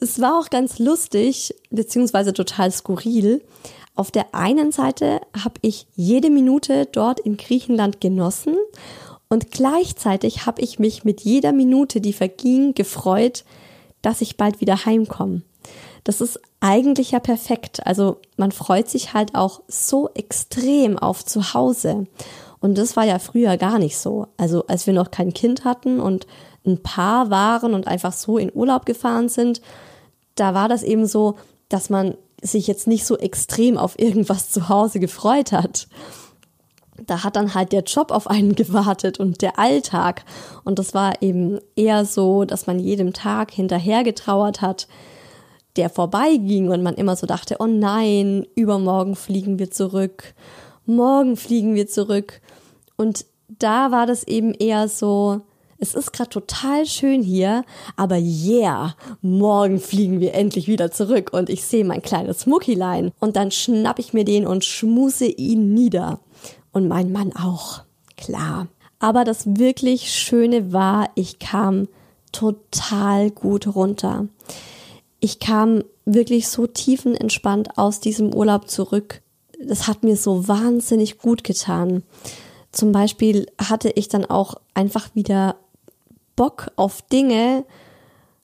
[0.00, 3.40] Es war auch ganz lustig, beziehungsweise total skurril.
[3.94, 8.56] Auf der einen Seite habe ich jede Minute dort in Griechenland genossen
[9.28, 13.44] und gleichzeitig habe ich mich mit jeder Minute, die verging, gefreut,
[14.00, 15.42] dass ich bald wieder heimkomme.
[16.04, 17.86] Das ist eigentlich ja perfekt.
[17.86, 22.06] Also man freut sich halt auch so extrem auf zu Hause.
[22.60, 24.26] Und das war ja früher gar nicht so.
[24.36, 26.26] Also als wir noch kein Kind hatten und
[26.64, 29.60] ein Paar waren und einfach so in Urlaub gefahren sind,
[30.34, 31.36] da war das eben so,
[31.68, 35.88] dass man sich jetzt nicht so extrem auf irgendwas zu Hause gefreut hat.
[37.06, 40.24] Da hat dann halt der Job auf einen gewartet und der Alltag.
[40.64, 44.88] Und das war eben eher so, dass man jedem Tag hinterher getrauert hat,
[45.76, 50.34] der vorbeiging und man immer so dachte, oh nein, übermorgen fliegen wir zurück,
[50.84, 52.40] morgen fliegen wir zurück.
[52.96, 55.40] Und da war das eben eher so,
[55.82, 57.64] es ist gerade total schön hier,
[57.96, 63.34] aber yeah, morgen fliegen wir endlich wieder zurück und ich sehe mein kleines Muckilein und
[63.34, 66.20] dann schnapp ich mir den und schmuse ihn nieder.
[66.70, 67.82] Und mein Mann auch,
[68.16, 68.68] klar.
[69.00, 71.88] Aber das wirklich Schöne war, ich kam
[72.30, 74.28] total gut runter.
[75.18, 79.20] Ich kam wirklich so tiefenentspannt aus diesem Urlaub zurück.
[79.60, 82.04] Das hat mir so wahnsinnig gut getan.
[82.70, 85.56] Zum Beispiel hatte ich dann auch einfach wieder
[86.36, 87.64] Bock auf Dinge,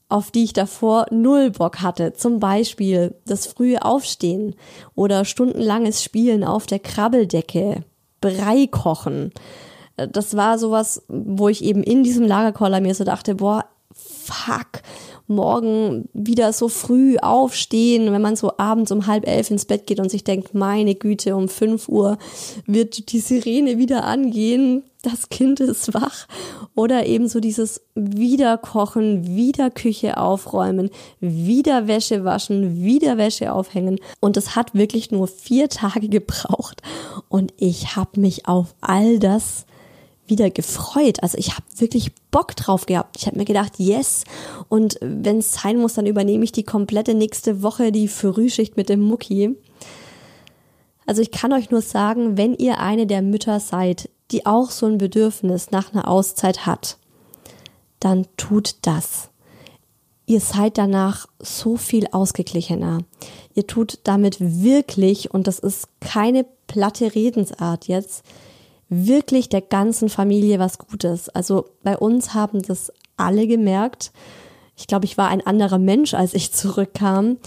[0.08, 2.14] auf die ich davor null Bock hatte.
[2.14, 4.54] Zum Beispiel das frühe Aufstehen
[4.94, 7.84] oder stundenlanges Spielen auf der Krabbeldecke,
[8.20, 9.32] Brei kochen.
[9.96, 14.82] Das war sowas, wo ich eben in diesem Lagerkoller mir so dachte, boah, fuck,
[15.26, 20.00] morgen wieder so früh aufstehen, wenn man so abends um halb elf ins Bett geht
[20.00, 22.18] und sich denkt, meine Güte, um fünf Uhr
[22.66, 26.26] wird die Sirene wieder angehen, das Kind ist wach.
[26.74, 30.90] Oder eben so dieses Wiederkochen, wieder Küche aufräumen,
[31.20, 33.98] wieder Wäsche waschen, wieder Wäsche aufhängen.
[34.20, 36.82] Und es hat wirklich nur vier Tage gebraucht.
[37.28, 39.66] Und ich habe mich auf all das
[40.28, 41.22] wieder gefreut.
[41.22, 43.16] Also ich habe wirklich Bock drauf gehabt.
[43.18, 44.24] Ich habe mir gedacht, yes.
[44.68, 48.88] Und wenn es sein muss, dann übernehme ich die komplette nächste Woche die Frühschicht mit
[48.88, 49.56] dem Mucki.
[51.06, 54.86] Also ich kann euch nur sagen, wenn ihr eine der Mütter seid, die auch so
[54.86, 56.98] ein Bedürfnis nach einer Auszeit hat,
[58.00, 59.30] dann tut das.
[60.26, 62.98] Ihr seid danach so viel ausgeglichener.
[63.54, 68.24] Ihr tut damit wirklich, und das ist keine platte Redensart jetzt
[68.90, 71.28] wirklich der ganzen Familie was Gutes.
[71.28, 74.12] Also bei uns haben das alle gemerkt.
[74.76, 77.38] Ich glaube, ich war ein anderer Mensch, als ich zurückkam.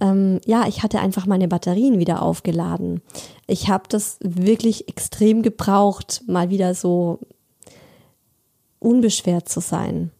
[0.00, 3.00] Ähm, ja, ich hatte einfach meine Batterien wieder aufgeladen.
[3.46, 7.18] Ich habe das wirklich extrem gebraucht, mal wieder so
[8.78, 10.10] unbeschwert zu sein.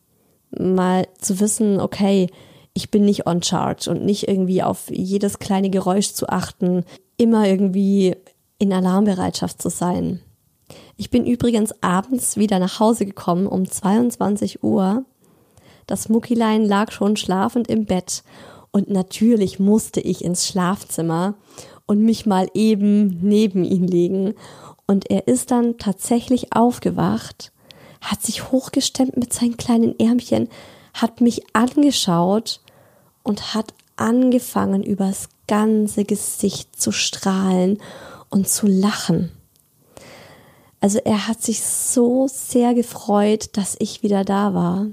[0.50, 2.28] Mal zu wissen, okay,
[2.74, 6.84] ich bin nicht on charge und nicht irgendwie auf jedes kleine Geräusch zu achten,
[7.16, 8.16] immer irgendwie
[8.58, 10.20] in Alarmbereitschaft zu sein.
[10.96, 15.04] Ich bin übrigens abends wieder nach Hause gekommen um 22 Uhr.
[15.86, 18.22] Das Muckilein lag schon schlafend im Bett
[18.70, 21.34] und natürlich musste ich ins Schlafzimmer
[21.86, 24.34] und mich mal eben neben ihn legen.
[24.86, 27.52] Und er ist dann tatsächlich aufgewacht,
[28.00, 30.48] hat sich hochgestemmt mit seinen kleinen Ärmchen,
[30.92, 32.60] hat mich angeschaut
[33.22, 37.78] und hat angefangen, übers ganze Gesicht zu strahlen
[38.30, 39.30] und zu lachen.
[40.80, 44.86] Also er hat sich so sehr gefreut, dass ich wieder da war.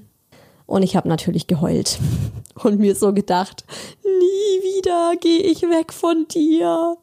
[0.71, 1.99] Und ich habe natürlich geheult
[2.63, 3.65] und mir so gedacht,
[4.05, 6.95] nie wieder gehe ich weg von dir.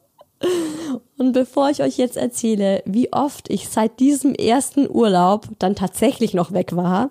[1.18, 6.32] Und bevor ich euch jetzt erzähle, wie oft ich seit diesem ersten Urlaub dann tatsächlich
[6.32, 7.10] noch weg war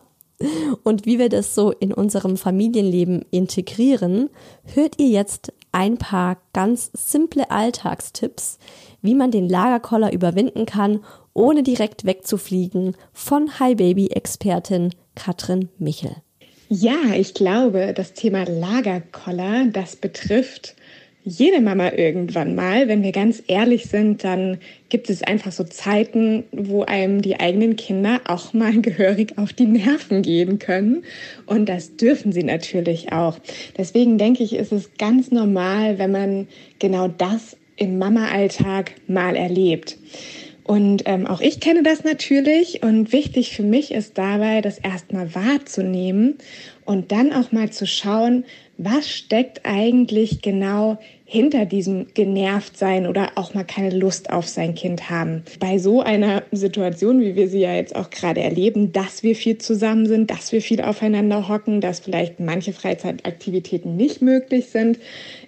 [0.84, 4.32] und wie wir das so in unserem Familienleben integrieren,
[4.64, 8.58] hört ihr jetzt ein paar ganz simple Alltagstipps,
[9.04, 11.04] wie man den Lagerkoller überwinden kann,
[11.36, 16.16] ohne direkt wegzufliegen, von Hi Baby Expertin Katrin Michel.
[16.70, 20.76] Ja, ich glaube, das Thema Lagerkoller, das betrifft
[21.24, 22.90] jede Mama irgendwann mal.
[22.90, 24.58] Wenn wir ganz ehrlich sind, dann
[24.90, 29.66] gibt es einfach so Zeiten, wo einem die eigenen Kinder auch mal gehörig auf die
[29.66, 31.04] Nerven gehen können.
[31.46, 33.40] Und das dürfen sie natürlich auch.
[33.78, 36.48] Deswegen denke ich, ist es ganz normal, wenn man
[36.80, 39.98] genau das im Mama-Alltag mal erlebt.
[40.68, 45.34] Und ähm, auch ich kenne das natürlich und wichtig für mich ist dabei, das erstmal
[45.34, 46.36] wahrzunehmen
[46.84, 48.44] und dann auch mal zu schauen,
[48.78, 54.76] was steckt eigentlich genau hinter diesem genervt sein oder auch mal keine Lust auf sein
[54.76, 55.44] Kind haben.
[55.60, 59.58] Bei so einer Situation, wie wir sie ja jetzt auch gerade erleben, dass wir viel
[59.58, 65.00] zusammen sind, dass wir viel aufeinander hocken, dass vielleicht manche Freizeitaktivitäten nicht möglich sind,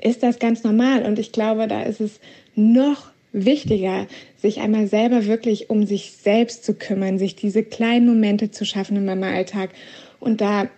[0.02, 1.04] ist das ganz normal.
[1.04, 2.22] Und ich glaube, da ist es
[2.56, 4.08] noch wichtiger,
[4.38, 8.98] sich einmal selber wirklich um sich selbst zu kümmern, sich diese kleinen Momente zu schaffen
[8.98, 9.72] im Mama-Alltag
[10.20, 10.70] und da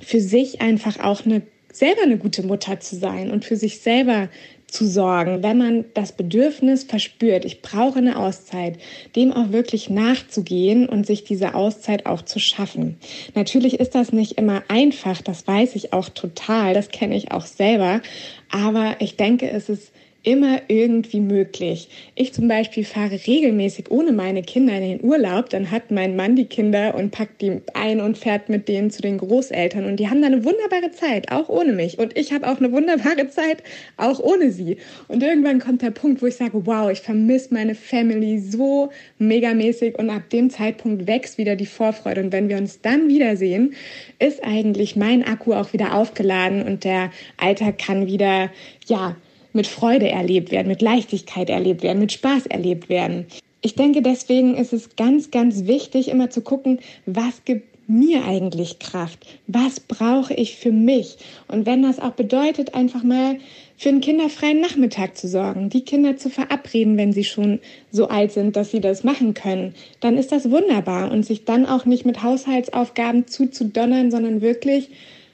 [0.00, 4.28] für sich einfach auch eine, selber eine gute Mutter zu sein und für sich selber
[4.66, 8.78] zu sorgen, wenn man das Bedürfnis verspürt, ich brauche eine Auszeit,
[9.14, 12.98] dem auch wirklich nachzugehen und sich diese Auszeit auch zu schaffen.
[13.36, 17.46] Natürlich ist das nicht immer einfach, das weiß ich auch total, das kenne ich auch
[17.46, 18.02] selber,
[18.50, 19.92] aber ich denke, es ist
[20.24, 21.88] immer irgendwie möglich.
[22.14, 25.50] Ich zum Beispiel fahre regelmäßig ohne meine Kinder in den Urlaub.
[25.50, 29.02] Dann hat mein Mann die Kinder und packt die ein und fährt mit denen zu
[29.02, 29.84] den Großeltern.
[29.84, 31.98] Und die haben da eine wunderbare Zeit, auch ohne mich.
[31.98, 33.62] Und ich habe auch eine wunderbare Zeit,
[33.98, 34.78] auch ohne sie.
[35.08, 39.98] Und irgendwann kommt der Punkt, wo ich sage, wow, ich vermisse meine Family so megamäßig.
[39.98, 42.22] Und ab dem Zeitpunkt wächst wieder die Vorfreude.
[42.22, 43.74] Und wenn wir uns dann wiedersehen,
[44.18, 48.50] ist eigentlich mein Akku auch wieder aufgeladen und der Alltag kann wieder,
[48.86, 49.16] ja,
[49.54, 53.26] mit Freude erlebt werden, mit Leichtigkeit erlebt werden, mit Spaß erlebt werden.
[53.62, 58.78] Ich denke, deswegen ist es ganz, ganz wichtig, immer zu gucken, was gibt mir eigentlich
[58.78, 59.26] Kraft?
[59.46, 61.16] Was brauche ich für mich?
[61.48, 63.38] Und wenn das auch bedeutet, einfach mal
[63.76, 68.32] für einen kinderfreien Nachmittag zu sorgen, die Kinder zu verabreden, wenn sie schon so alt
[68.32, 72.06] sind, dass sie das machen können, dann ist das wunderbar und sich dann auch nicht
[72.06, 74.90] mit Haushaltsaufgaben zuzudonnern, sondern wirklich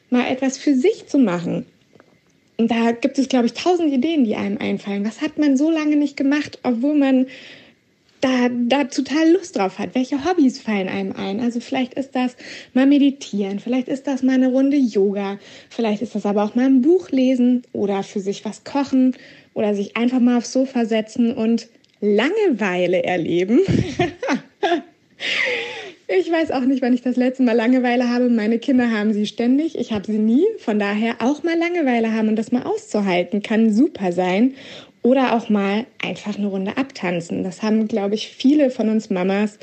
[0.08, 1.66] mal etwas für sich zu machen.
[2.60, 5.06] Und da gibt es, glaube ich, tausend Ideen, die einem einfallen.
[5.06, 7.26] Was hat man so lange nicht gemacht, obwohl man
[8.20, 9.94] da, da total Lust drauf hat.
[9.94, 11.40] Welche Hobbys fallen einem ein?
[11.40, 12.36] Also vielleicht ist das
[12.74, 15.38] mal meditieren, vielleicht ist das mal eine Runde Yoga,
[15.70, 19.16] vielleicht ist das aber auch mal ein Buch lesen oder für sich was kochen
[19.54, 21.66] oder sich einfach mal aufs Sofa setzen und
[22.02, 23.60] Langeweile erleben.
[26.18, 28.28] Ich weiß auch nicht, wann ich das letzte Mal Langeweile habe.
[28.28, 29.78] Meine Kinder haben sie ständig.
[29.78, 30.44] Ich habe sie nie.
[30.58, 34.54] Von daher auch mal Langeweile haben und das mal auszuhalten kann super sein.
[35.02, 37.44] Oder auch mal einfach eine Runde abtanzen.
[37.44, 39.60] Das haben, glaube ich, viele von uns Mamas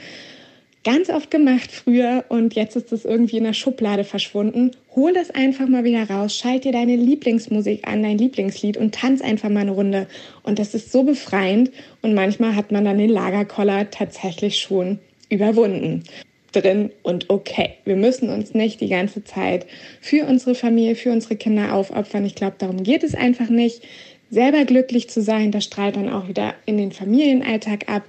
[0.85, 4.71] ganz oft gemacht früher und jetzt ist es irgendwie in der Schublade verschwunden.
[4.95, 9.21] Hol das einfach mal wieder raus, schalt dir deine Lieblingsmusik an, dein Lieblingslied und tanz
[9.21, 10.07] einfach mal eine Runde.
[10.43, 11.71] Und das ist so befreiend
[12.01, 16.03] und manchmal hat man dann den Lagerkoller tatsächlich schon überwunden
[16.51, 17.75] drin und okay.
[17.85, 19.65] Wir müssen uns nicht die ganze Zeit
[20.01, 22.25] für unsere Familie, für unsere Kinder aufopfern.
[22.25, 23.81] Ich glaube, darum geht es einfach nicht.
[24.29, 25.51] selber glücklich zu sein.
[25.51, 28.03] Das strahlt dann auch wieder in den Familienalltag ab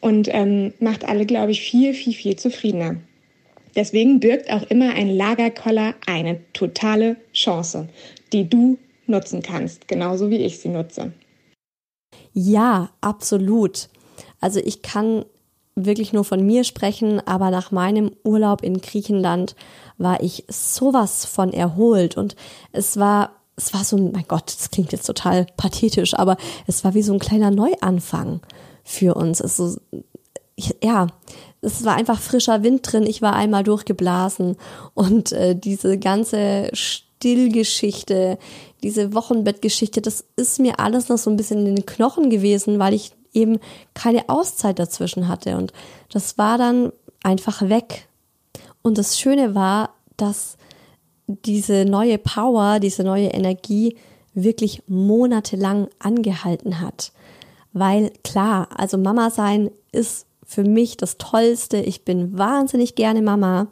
[0.00, 2.96] und ähm, macht alle, glaube ich, viel, viel, viel zufriedener.
[3.76, 7.88] Deswegen birgt auch immer ein Lagerkoller eine totale Chance,
[8.32, 11.12] die du nutzen kannst, genauso wie ich sie nutze.
[12.32, 13.88] Ja, absolut.
[14.40, 15.24] Also ich kann
[15.84, 19.54] wirklich nur von mir sprechen, aber nach meinem Urlaub in Griechenland
[19.96, 22.36] war ich sowas von erholt und
[22.72, 26.36] es war es war so ein, mein Gott, das klingt jetzt total pathetisch, aber
[26.68, 28.40] es war wie so ein kleiner Neuanfang
[28.84, 29.40] für uns.
[29.40, 29.76] Es so,
[30.82, 31.08] ja,
[31.60, 33.04] es war einfach frischer Wind drin.
[33.04, 34.56] Ich war einmal durchgeblasen
[34.94, 38.38] und äh, diese ganze Stillgeschichte,
[38.82, 42.94] diese Wochenbettgeschichte, das ist mir alles noch so ein bisschen in den Knochen gewesen, weil
[42.94, 43.58] ich eben
[43.94, 45.72] keine Auszeit dazwischen hatte und
[46.10, 48.08] das war dann einfach weg.
[48.82, 50.56] Und das Schöne war, dass
[51.26, 53.96] diese neue Power, diese neue Energie
[54.34, 57.12] wirklich monatelang angehalten hat.
[57.72, 61.76] Weil klar, also Mama sein ist für mich das Tollste.
[61.78, 63.66] Ich bin wahnsinnig gerne Mama.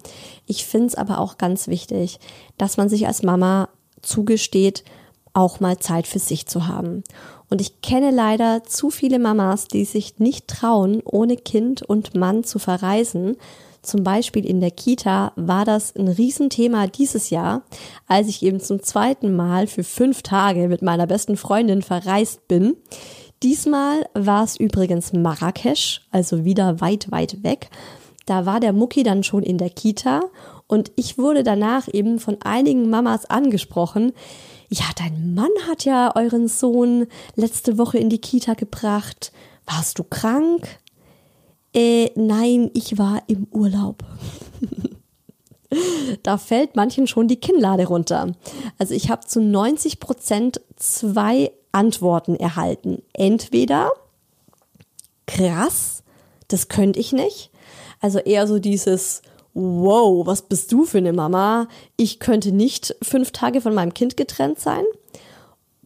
[0.47, 2.21] Ich finde es aber auch ganz wichtig,
[2.59, 3.71] dass man sich als Mama
[4.03, 4.85] zugesteht,
[5.33, 7.03] auch mal Zeit für sich zu haben.
[7.49, 12.45] Und ich kenne leider zu viele Mamas, die sich nicht trauen, ohne Kind und Mann
[12.45, 13.37] zu verreisen,
[13.87, 17.63] zum Beispiel in der Kita war das ein Riesenthema dieses Jahr,
[18.09, 22.75] als ich eben zum zweiten Mal für fünf Tage mit meiner besten Freundin verreist bin.
[23.45, 27.71] Diesmal war es übrigens Marrakesch, also wieder weit, weit weg.
[28.27, 30.21] Da war der Mucki dann schon in der Kita
[30.67, 34.13] und ich wurde danach eben von einigen Mamas angesprochen.
[34.69, 37.07] Ja, dein Mann hat ja euren Sohn
[37.37, 39.33] letzte Woche in die Kita gebracht.
[39.65, 40.67] Warst du krank?
[41.73, 44.03] Äh, nein, ich war im Urlaub.
[46.23, 48.33] da fällt manchen schon die Kinnlade runter.
[48.79, 53.03] Also ich habe zu 90 Prozent zwei Antworten erhalten.
[53.13, 53.91] Entweder
[55.27, 56.03] krass,
[56.49, 57.51] das könnte ich nicht.
[58.01, 59.23] Also eher so dieses
[59.55, 61.69] Wow, was bist du für eine Mama?
[61.97, 64.85] Ich könnte nicht fünf Tage von meinem Kind getrennt sein.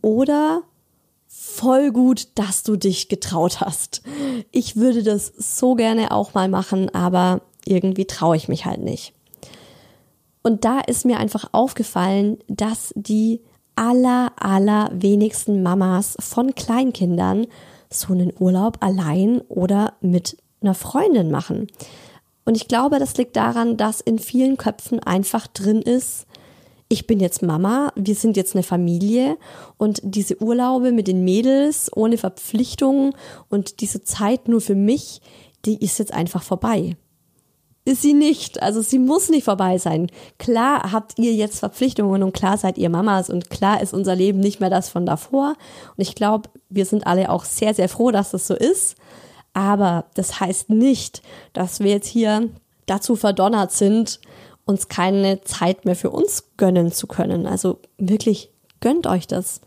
[0.02, 0.62] Oder
[1.28, 4.02] voll gut, dass du dich getraut hast.
[4.50, 9.12] Ich würde das so gerne auch mal machen, aber irgendwie traue ich mich halt nicht.
[10.42, 13.40] Und da ist mir einfach aufgefallen, dass die
[13.76, 17.46] aller, aller wenigsten Mamas von Kleinkindern
[17.88, 21.66] so einen Urlaub allein oder mit einer Freundin machen.
[22.44, 26.26] Und ich glaube, das liegt daran, dass in vielen Köpfen einfach drin ist,
[26.92, 29.38] ich bin jetzt Mama, wir sind jetzt eine Familie
[29.78, 33.14] und diese Urlaube mit den Mädels ohne Verpflichtungen
[33.48, 35.20] und diese Zeit nur für mich,
[35.64, 36.96] die ist jetzt einfach vorbei.
[37.84, 40.10] Ist sie nicht, also sie muss nicht vorbei sein.
[40.38, 44.40] Klar habt ihr jetzt Verpflichtungen und klar seid ihr Mamas und klar ist unser Leben
[44.40, 45.54] nicht mehr das von davor.
[45.96, 48.96] Und ich glaube, wir sind alle auch sehr, sehr froh, dass das so ist.
[49.52, 51.22] Aber das heißt nicht,
[51.52, 52.48] dass wir jetzt hier
[52.86, 54.20] dazu verdonnert sind,
[54.64, 57.46] uns keine Zeit mehr für uns gönnen zu können.
[57.46, 59.60] Also wirklich gönnt euch das.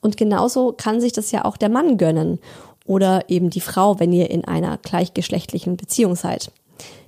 [0.00, 2.38] Und genauso kann sich das ja auch der Mann gönnen
[2.86, 6.50] oder eben die Frau, wenn ihr in einer gleichgeschlechtlichen Beziehung seid.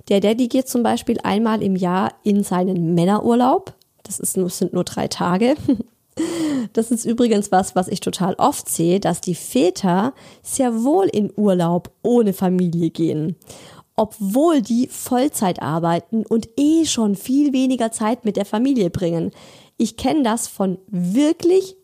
[0.09, 3.73] Der Daddy geht zum Beispiel einmal im Jahr in seinen Männerurlaub.
[4.03, 5.55] Das ist sind nur drei Tage.
[6.73, 10.13] Das ist übrigens was, was ich total oft sehe, dass die Väter
[10.43, 13.35] sehr wohl in Urlaub ohne Familie gehen
[13.99, 19.31] obwohl die Vollzeit arbeiten und eh schon viel weniger Zeit mit der Familie bringen.
[19.75, 21.75] Ich kenne das von wirklich,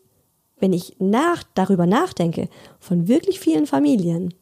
[0.58, 2.48] wenn ich nach, darüber nachdenke,
[2.80, 4.32] von wirklich vielen Familien.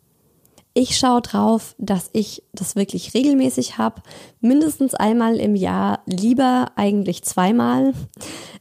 [0.72, 4.02] Ich schaue drauf, dass ich das wirklich regelmäßig habe,
[4.40, 7.92] mindestens einmal im Jahr, lieber eigentlich zweimal.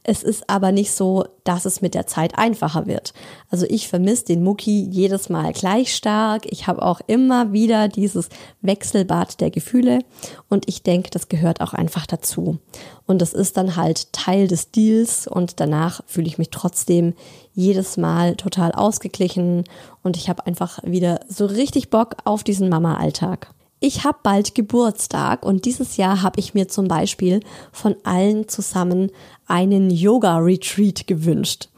[0.02, 3.14] Es ist aber nicht so, dass es mit der Zeit einfacher wird.
[3.50, 6.46] Also ich vermisse den Mucki jedes Mal gleich stark.
[6.50, 8.28] Ich habe auch immer wieder dieses
[8.60, 10.00] Wechselbad der Gefühle
[10.48, 12.58] und ich denke, das gehört auch einfach dazu.
[13.06, 17.14] Und das ist dann halt Teil des Deals und danach fühle ich mich trotzdem
[17.54, 19.64] jedes Mal total ausgeglichen
[20.02, 23.53] und ich habe einfach wieder so richtig Bock auf diesen Mama-Alltag.
[23.86, 29.10] Ich habe bald Geburtstag und dieses Jahr habe ich mir zum Beispiel von allen zusammen
[29.46, 31.68] einen Yoga-Retreat gewünscht.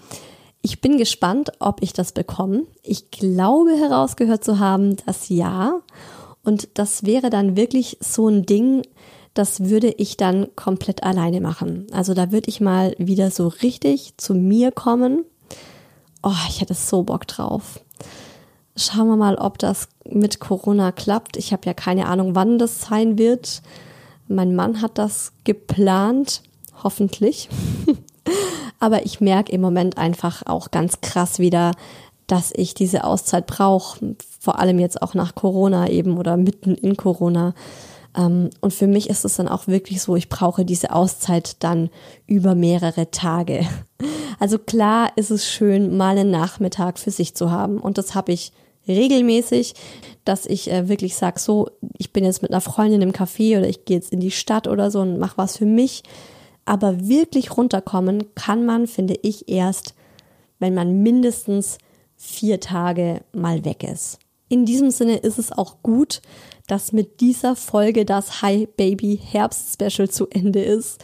[0.63, 2.63] Ich bin gespannt, ob ich das bekomme.
[2.85, 5.81] Ich glaube herausgehört zu haben, dass ja.
[6.45, 8.83] Und das wäre dann wirklich so ein Ding,
[9.35, 11.89] das würde ich dann komplett alleine machen.
[11.91, 15.25] Also da würde ich mal wieder so richtig zu mir kommen
[16.29, 17.79] Oh, ich hätte so Bock drauf.
[18.77, 21.39] Schauen wir mal, ob das mit Corona klappt.
[21.39, 23.63] Ich habe ja keine Ahnung, wann das sein wird.
[24.29, 26.43] Mein Mann hat das geplant,
[26.83, 27.49] hoffentlich.
[28.79, 31.73] Aber ich merke im Moment einfach auch ganz krass wieder,
[32.27, 36.97] dass ich diese Auszeit brauche, vor allem jetzt auch nach Corona eben oder mitten in
[36.97, 37.55] Corona.
[38.15, 41.89] Ähm, und für mich ist es dann auch wirklich so, ich brauche diese Auszeit dann
[42.27, 43.67] über mehrere Tage.
[44.39, 47.79] Also klar ist es schön, mal einen Nachmittag für sich zu haben.
[47.79, 48.53] Und das habe ich
[48.89, 49.75] regelmäßig,
[50.25, 53.69] dass ich äh, wirklich sage, so, ich bin jetzt mit einer Freundin im Café oder
[53.69, 56.03] ich gehe jetzt in die Stadt oder so und mache was für mich.
[56.65, 59.95] Aber wirklich runterkommen kann man, finde ich, erst,
[60.59, 61.79] wenn man mindestens
[62.17, 64.19] vier Tage mal weg ist.
[64.49, 66.23] In diesem Sinne ist es auch gut,
[66.67, 71.01] dass mit dieser Folge das Hi Baby Herbst Special zu Ende ist.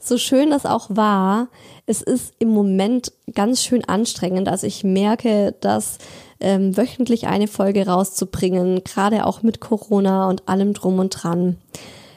[0.00, 1.48] So schön das auch war,
[1.86, 4.48] es ist im Moment ganz schön anstrengend.
[4.48, 5.98] Also ich merke, dass
[6.44, 11.56] ähm, wöchentlich eine Folge rauszubringen, gerade auch mit Corona und allem drum und dran.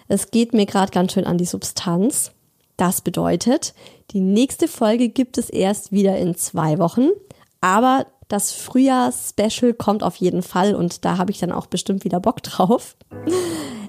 [0.10, 2.32] Es geht mir gerade ganz schön an die Substanz.
[2.76, 3.74] Das bedeutet,
[4.12, 7.10] die nächste Folge gibt es erst wieder in zwei Wochen,
[7.62, 12.20] aber das Frühjahr-Special kommt auf jeden Fall und da habe ich dann auch bestimmt wieder
[12.20, 12.98] Bock drauf.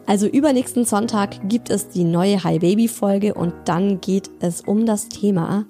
[0.06, 4.86] Also übernächsten Sonntag gibt es die neue Hi Baby Folge und dann geht es um
[4.86, 5.66] das Thema,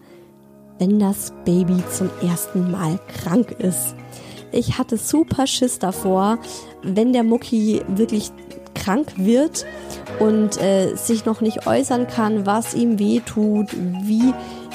[0.78, 3.96] wenn das Baby zum ersten Mal krank ist.
[4.52, 6.38] Ich hatte super Schiss davor,
[6.82, 8.30] wenn der Mucki wirklich
[8.74, 9.66] krank wird
[10.18, 13.68] und äh, sich noch nicht äußern kann, was ihm weh tut,
[14.02, 14.32] wie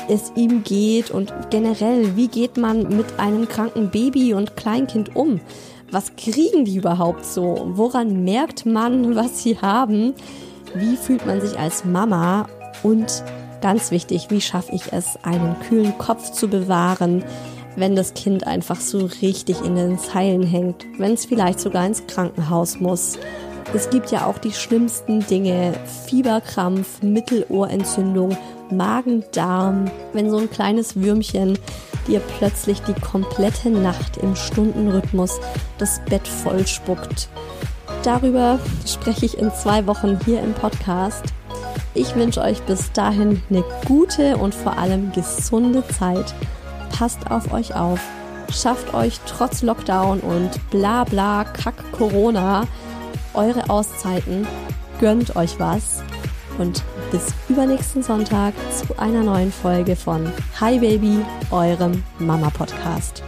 [0.09, 5.39] es ihm geht und generell, wie geht man mit einem kranken Baby und Kleinkind um?
[5.91, 7.69] Was kriegen die überhaupt so?
[7.73, 10.13] Woran merkt man, was sie haben?
[10.75, 12.47] Wie fühlt man sich als Mama?
[12.81, 13.23] Und
[13.61, 17.23] ganz wichtig, wie schaffe ich es, einen kühlen Kopf zu bewahren,
[17.75, 22.05] wenn das Kind einfach so richtig in den Zeilen hängt, wenn es vielleicht sogar ins
[22.07, 23.17] Krankenhaus muss?
[23.73, 25.73] Es gibt ja auch die schlimmsten Dinge,
[26.05, 28.37] Fieberkrampf, Mittelohrentzündung,
[28.69, 31.57] Magen-Darm, wenn so ein kleines Würmchen
[32.07, 35.39] dir plötzlich die komplette Nacht im Stundenrhythmus
[35.77, 37.29] das Bett vollspuckt.
[38.03, 41.23] Darüber spreche ich in zwei Wochen hier im Podcast.
[41.93, 46.33] Ich wünsche euch bis dahin eine gute und vor allem gesunde Zeit.
[46.93, 47.99] Passt auf euch auf.
[48.49, 52.65] Schafft euch trotz Lockdown und bla bla Kack Corona
[53.33, 54.47] eure Auszeiten.
[54.99, 56.03] Gönnt euch was
[56.59, 61.19] und bis übernächsten Sonntag zu einer neuen Folge von Hi Baby,
[61.51, 63.23] eurem Mama Podcast.